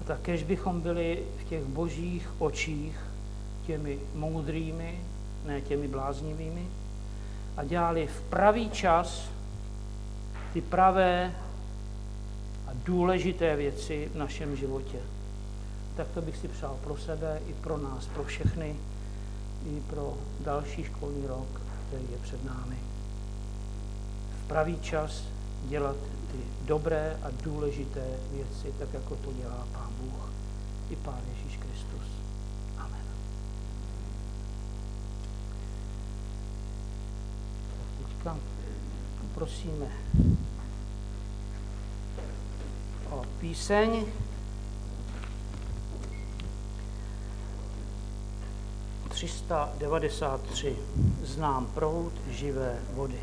A 0.00 0.04
tak, 0.04 0.20
kež 0.20 0.42
bychom 0.42 0.80
byli 0.80 1.22
v 1.40 1.44
těch 1.44 1.64
božích 1.64 2.28
očích 2.38 2.98
těmi 3.66 3.98
moudrými, 4.14 5.00
ne 5.46 5.60
těmi 5.60 5.88
bláznivými, 5.88 6.66
a 7.56 7.64
dělali 7.64 8.06
v 8.06 8.20
pravý 8.20 8.70
čas 8.70 9.28
ty 10.52 10.60
pravé 10.60 11.34
a 12.66 12.70
důležité 12.84 13.56
věci 13.56 14.10
v 14.14 14.16
našem 14.16 14.56
životě. 14.56 14.98
Tak 15.96 16.06
to 16.14 16.22
bych 16.22 16.36
si 16.36 16.48
přál 16.48 16.78
pro 16.84 16.96
sebe 16.96 17.40
i 17.48 17.52
pro 17.52 17.78
nás, 17.78 18.06
pro 18.06 18.24
všechny, 18.24 18.76
i 19.66 19.80
pro 19.90 20.14
další 20.40 20.84
školní 20.84 21.26
rok, 21.26 21.60
který 21.88 22.02
je 22.12 22.18
před 22.22 22.44
námi. 22.44 22.76
V 24.44 24.48
pravý 24.48 24.80
čas 24.80 25.22
dělat 25.68 25.96
ty 26.32 26.38
dobré 26.64 27.16
a 27.22 27.28
důležité 27.42 28.06
věci, 28.32 28.74
tak 28.78 28.88
jako 28.94 29.16
to 29.16 29.32
dělá 29.32 29.66
Pán 29.72 29.90
Bůh 30.00 30.30
i 30.90 30.96
Pán 30.96 31.20
Ježíš 31.34 31.56
Kristus. 31.58 32.06
Amen. 32.78 33.04
Teďka 38.08 38.59
prosíme 39.40 39.86
o 43.10 43.24
píseň. 43.40 44.04
Třista 49.08 49.72
devadesát 49.78 50.40
tři. 50.42 50.76
Znám 51.24 51.66
proud 51.66 52.12
živé 52.30 52.78
vody. 52.92 53.20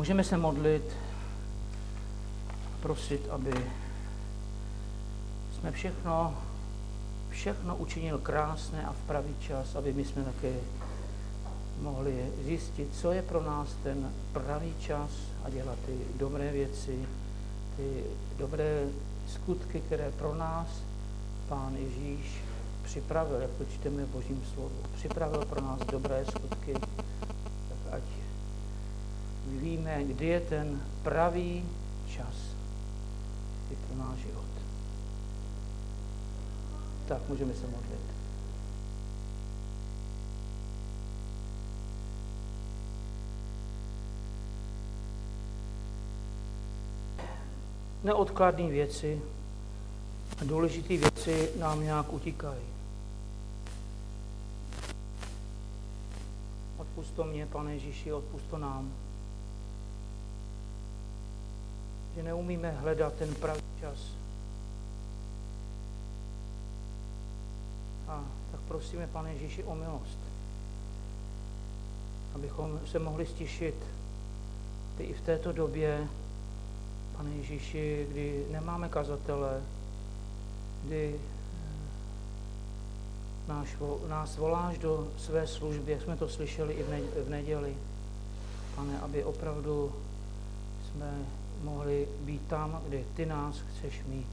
Můžeme 0.00 0.24
se 0.24 0.36
modlit, 0.36 0.96
prosit, 2.82 3.28
aby 3.30 3.52
jsme 5.54 5.72
všechno, 5.72 6.38
všechno 7.30 7.76
učinil 7.76 8.18
krásné 8.18 8.86
a 8.86 8.92
v 8.92 9.06
pravý 9.06 9.34
čas, 9.40 9.76
aby 9.76 9.92
my 9.92 10.04
jsme 10.04 10.24
také 10.24 10.52
mohli 11.80 12.32
zjistit, 12.44 12.88
co 12.94 13.12
je 13.12 13.22
pro 13.22 13.42
nás 13.42 13.68
ten 13.82 14.12
pravý 14.32 14.74
čas 14.80 15.10
a 15.44 15.50
dělat 15.50 15.78
ty 15.86 15.92
dobré 16.18 16.52
věci, 16.52 16.98
ty 17.76 18.04
dobré 18.38 18.86
skutky, 19.28 19.80
které 19.80 20.10
pro 20.10 20.34
nás 20.34 20.68
Pán 21.48 21.76
Ježíš 21.76 22.40
připravil, 22.82 23.40
jak 23.40 23.50
to 23.50 23.64
čteme 23.64 24.04
v 24.04 24.08
Božím 24.08 24.42
slovu. 24.54 24.82
Připravil 24.94 25.44
pro 25.44 25.60
nás 25.60 25.78
dobré 25.78 26.24
skutky, 26.24 26.74
víme, 29.70 30.04
kdy 30.04 30.26
je 30.26 30.40
ten 30.40 30.82
pravý 31.02 31.64
čas 32.08 32.34
i 33.70 33.76
pro 33.76 33.96
náš 33.96 34.18
život. 34.18 34.50
Tak 37.08 37.28
můžeme 37.28 37.54
se 37.54 37.66
modlit. 37.66 38.00
Neodkladné 48.04 48.68
věci 48.68 49.22
a 50.40 50.44
důležité 50.44 50.96
věci 50.96 51.50
nám 51.58 51.82
nějak 51.82 52.12
utíkají. 52.12 52.64
Odpusto 56.76 57.24
mě, 57.24 57.46
pane 57.46 57.72
Ježíši, 57.72 58.12
odpusto 58.12 58.58
nám. 58.58 59.09
Že 62.20 62.26
neumíme 62.26 62.70
hledat 62.70 63.14
ten 63.16 63.34
pravý 63.34 63.64
čas. 63.80 63.96
A 68.08 68.24
tak 68.52 68.60
prosíme, 68.68 69.06
pane 69.06 69.32
Ježíši, 69.32 69.64
o 69.64 69.74
milost. 69.74 70.18
Abychom 72.34 72.80
se 72.86 72.98
mohli 72.98 73.26
stišit 73.26 73.74
ty 74.96 75.02
i 75.04 75.12
v 75.12 75.20
této 75.20 75.52
době, 75.52 76.08
pane 77.16 77.30
Ježíši, 77.30 78.06
kdy 78.10 78.46
nemáme 78.50 78.88
kazatele, 78.88 79.62
kdy 80.84 81.16
eh, 81.16 81.20
náš, 83.48 83.76
nás 84.08 84.36
voláš 84.36 84.78
do 84.78 85.08
své 85.18 85.46
služby, 85.46 85.92
jak 85.92 86.02
jsme 86.02 86.16
to 86.16 86.28
slyšeli 86.28 86.74
i 86.74 86.82
v 87.26 87.30
neděli. 87.30 87.76
Pane, 88.76 89.00
aby 89.00 89.24
opravdu 89.24 89.92
jsme 90.84 91.39
mohli 91.64 92.08
být 92.20 92.46
tam, 92.46 92.82
kde 92.88 93.04
ty 93.16 93.26
nás 93.26 93.60
chceš 93.60 94.04
mít. 94.04 94.30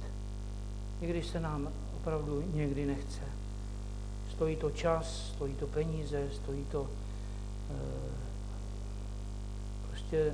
I 1.02 1.08
když 1.08 1.28
se 1.28 1.40
nám 1.40 1.70
opravdu 2.02 2.44
někdy 2.54 2.86
nechce. 2.86 3.22
Stojí 4.36 4.56
to 4.56 4.72
čas, 4.72 5.32
stojí 5.36 5.54
to 5.54 5.68
peníze, 5.68 6.30
stojí 6.44 6.66
to 6.72 6.90
eh, 7.72 8.18
prostě, 9.90 10.34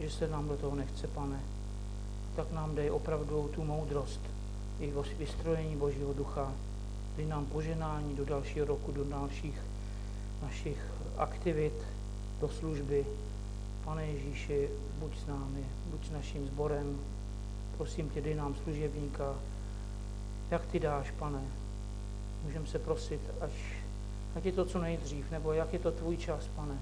že 0.00 0.10
se 0.10 0.28
nám 0.28 0.48
do 0.48 0.56
toho 0.56 0.76
nechce, 0.76 1.06
pane. 1.06 1.40
Tak 2.36 2.52
nám 2.52 2.74
dej 2.74 2.90
opravdu 2.90 3.50
tu 3.54 3.64
moudrost 3.64 4.20
i 4.80 4.92
vystrojení 5.18 5.76
Božího 5.76 6.12
ducha. 6.12 6.52
Dej 7.16 7.26
nám 7.26 7.46
poženání 7.46 8.16
do 8.16 8.24
dalšího 8.24 8.66
roku, 8.66 8.92
do 8.92 9.04
dalších 9.04 9.60
našich 10.42 10.78
aktivit, 11.16 11.72
do 12.40 12.48
služby. 12.48 13.06
Pane 13.90 14.06
Ježíši, 14.06 14.68
buď 14.98 15.18
s 15.18 15.26
námi, 15.26 15.64
buď 15.86 16.06
s 16.06 16.10
naším 16.10 16.46
sborem. 16.46 16.98
Prosím 17.76 18.10
tě, 18.10 18.20
dej 18.20 18.34
nám 18.34 18.54
služebníka. 18.54 19.34
Jak 20.50 20.66
ty 20.66 20.80
dáš, 20.80 21.10
pane? 21.10 21.42
Můžeme 22.44 22.66
se 22.66 22.78
prosit, 22.78 23.20
až, 23.40 23.50
ať 24.36 24.44
je 24.44 24.52
to 24.52 24.64
co 24.64 24.80
nejdřív, 24.80 25.30
nebo 25.30 25.52
jak 25.52 25.72
je 25.72 25.78
to 25.78 25.92
tvůj 25.92 26.16
čas, 26.16 26.48
pane? 26.56 26.78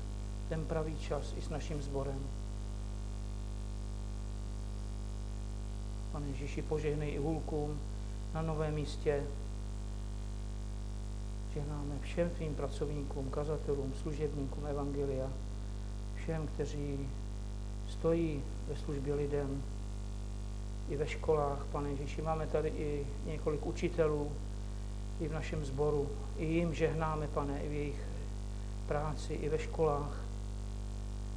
Ten 0.48 0.64
pravý 0.64 0.98
čas 0.98 1.34
i 1.38 1.42
s 1.42 1.48
naším 1.48 1.82
sborem. 1.82 2.20
Pane 6.12 6.26
Ježíši, 6.26 6.62
požehnej 6.62 7.14
i 7.14 7.18
hulkům 7.18 7.80
na 8.34 8.42
novém 8.42 8.74
místě. 8.74 9.22
Žehnáme 11.54 11.98
všem 12.00 12.30
tvým 12.30 12.54
pracovníkům, 12.54 13.30
kazatelům, 13.30 13.92
služebníkům 14.02 14.66
Evangelia, 14.66 15.30
všem, 16.28 16.46
kteří 16.46 17.08
stojí 17.88 18.42
ve 18.68 18.76
službě 18.76 19.14
lidem, 19.14 19.62
i 20.88 20.96
ve 20.96 21.06
školách, 21.06 21.66
pane 21.72 21.90
Ježíši. 21.90 22.22
Máme 22.22 22.46
tady 22.46 22.68
i 22.68 23.06
několik 23.26 23.66
učitelů, 23.66 24.32
i 25.20 25.28
v 25.28 25.32
našem 25.32 25.64
sboru. 25.64 26.08
I 26.38 26.44
jim 26.44 26.74
žehnáme, 26.74 27.28
pane, 27.28 27.62
i 27.62 27.68
v 27.68 27.72
jejich 27.72 28.02
práci, 28.86 29.32
i 29.34 29.48
ve 29.48 29.58
školách. 29.58 30.20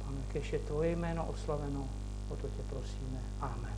Pane, 0.04 0.20
kež 0.32 0.52
je 0.52 0.58
tvoje 0.58 0.96
jméno 0.96 1.26
oslaveno, 1.26 1.88
o 2.28 2.36
to 2.36 2.48
tě 2.48 2.62
prosíme. 2.70 3.20
Amen. 3.40 3.72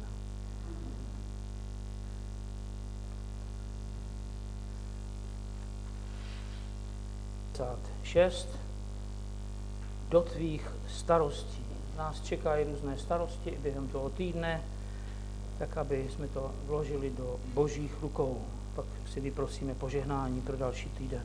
šest 8.02 8.63
do 10.14 10.22
tvých 10.22 10.70
starostí. 10.88 11.64
Nás 11.96 12.20
čekají 12.20 12.64
různé 12.64 12.98
starosti 12.98 13.58
během 13.62 13.88
toho 13.88 14.10
týdne, 14.10 14.62
tak 15.58 15.76
aby 15.76 16.06
jsme 16.10 16.28
to 16.28 16.50
vložili 16.66 17.10
do 17.10 17.40
božích 17.54 17.92
rukou. 18.02 18.42
Pak 18.76 18.86
si 19.12 19.20
vyprosíme 19.20 19.74
požehnání 19.74 20.40
pro 20.40 20.56
další 20.56 20.88
týden. 20.88 21.22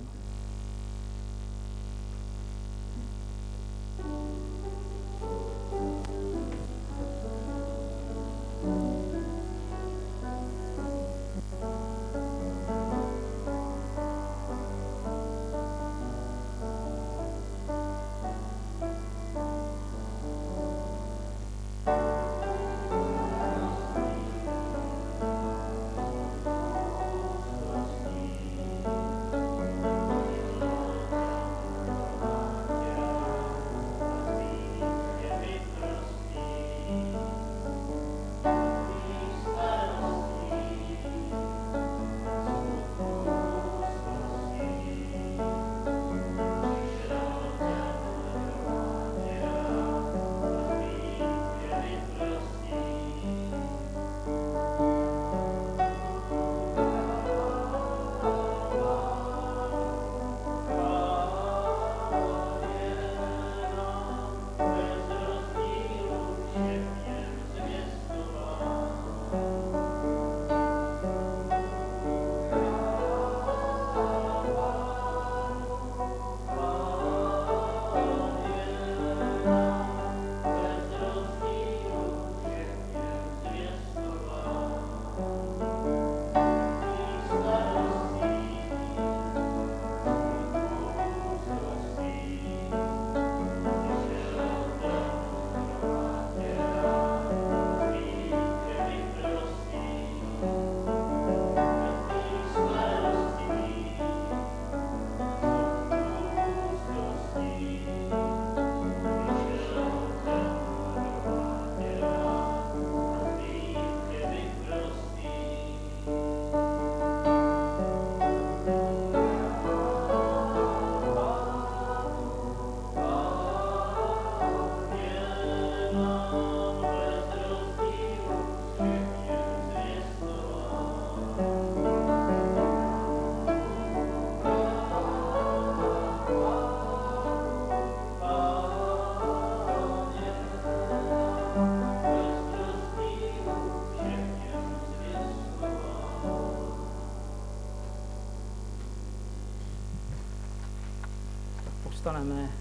Povstaneme 151.99 152.51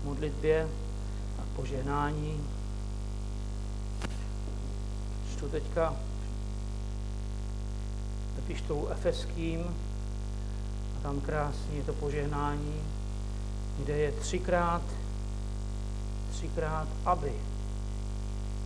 k 0.00 0.04
modlitbě 0.04 0.68
a 1.38 1.42
k 1.42 1.56
požehnání. 1.56 2.44
čtu 5.32 5.48
teďka 5.48 5.96
epištolu 8.38 8.88
Efeským 8.88 9.60
a 10.96 11.02
tam 11.02 11.20
krásně 11.20 11.76
je 11.76 11.82
to 11.82 11.92
požehnání, 11.92 12.80
kde 13.78 13.96
je 13.96 14.12
třikrát, 14.12 14.82
třikrát 16.30 16.88
aby. 17.04 17.32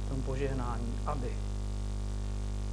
V 0.06 0.08
tom 0.08 0.22
požehnání 0.22 0.94
aby. 1.06 1.30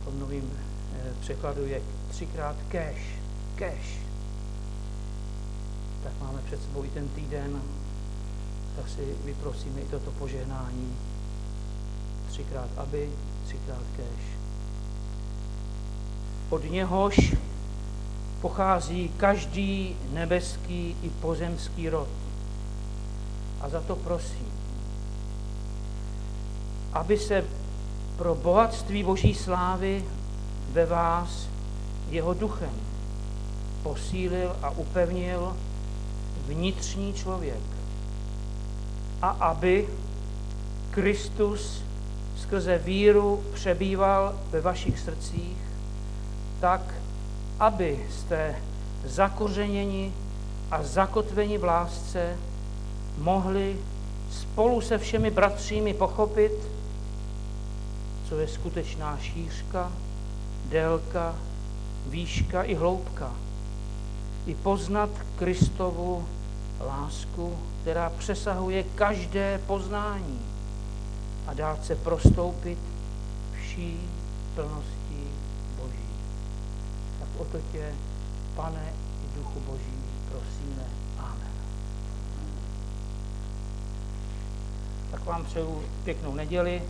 V 0.01 0.06
tom 0.06 0.20
novým 0.20 0.51
eh, 0.93 1.14
překladu 1.20 1.66
je 1.66 1.82
třikrát 2.10 2.56
cash, 2.72 3.20
cash. 3.56 4.05
Tak 6.06 6.14
máme 6.22 6.39
před 6.45 6.62
sebou 6.62 6.84
i 6.84 6.89
ten 6.89 7.08
týden, 7.08 7.62
tak 8.76 8.89
si 8.89 9.01
vyprosíme 9.26 9.82
i 9.82 9.86
toto 9.86 10.12
požehnání. 10.12 10.95
Třikrát 12.28 12.70
aby, 12.78 13.10
třikrát 13.45 13.82
cash. 13.97 14.38
Od 16.49 16.72
něhož 16.72 17.36
pochází 18.41 19.10
každý 19.18 19.95
nebeský 20.14 20.95
i 21.03 21.10
pozemský 21.10 21.89
rod. 21.89 22.08
A 23.62 23.70
za 23.70 23.82
to 23.82 23.95
prosím, 23.95 24.51
aby 26.93 27.18
se 27.18 27.45
pro 28.18 28.36
bohatství 28.36 29.03
Boží 29.03 29.36
slávy 29.36 30.06
ve 30.72 30.86
vás 30.86 31.47
jeho 32.10 32.34
duchem 32.34 32.74
posílil 33.84 34.56
a 34.62 34.70
upevnil 34.70 35.56
vnitřní 36.48 37.14
člověk. 37.14 37.64
A 39.22 39.30
aby 39.30 39.88
Kristus 40.91 41.84
skrze 42.38 42.78
víru 42.78 43.43
přebýval 43.54 44.36
ve 44.52 44.62
vašich 44.62 45.00
srdcích, 45.00 45.58
tak, 46.60 46.82
abyste 47.60 48.56
zakořeněni 49.06 50.14
a 50.72 50.84
zakotveni 50.84 51.58
v 51.58 51.64
lásce 51.64 52.38
mohli 53.18 53.78
spolu 54.32 54.82
se 54.82 54.98
všemi 54.98 55.32
bratřími 55.32 55.93
pochopit, 55.93 56.52
co 58.30 58.39
je 58.39 58.48
skutečná 58.48 59.18
šířka, 59.18 59.91
délka, 60.70 61.36
výška 62.08 62.64
i 62.64 62.76
hloubka. 62.76 63.32
I 64.46 64.56
poznat 64.56 65.10
Kristovu 65.36 66.26
lásku, 66.80 67.57
která 67.82 68.09
přesahuje 68.09 68.84
každé 68.84 69.61
poznání 69.67 70.39
a 71.47 71.53
dát 71.53 71.86
se 71.86 71.95
prostoupit 71.95 72.80
vší 73.61 73.99
plností 74.55 75.23
Boží. 75.82 76.09
Tak 77.19 77.30
o 77.38 77.45
to 77.45 77.57
tě, 77.71 77.93
pane 78.55 78.93
i 79.26 79.38
duchu 79.38 79.59
Boží, 79.59 80.03
prosíme. 80.32 80.84
Amen. 81.17 81.51
Tak 85.11 85.26
vám 85.26 85.45
přeju 85.45 85.84
pěknou 86.03 86.36
neděli. 86.36 86.82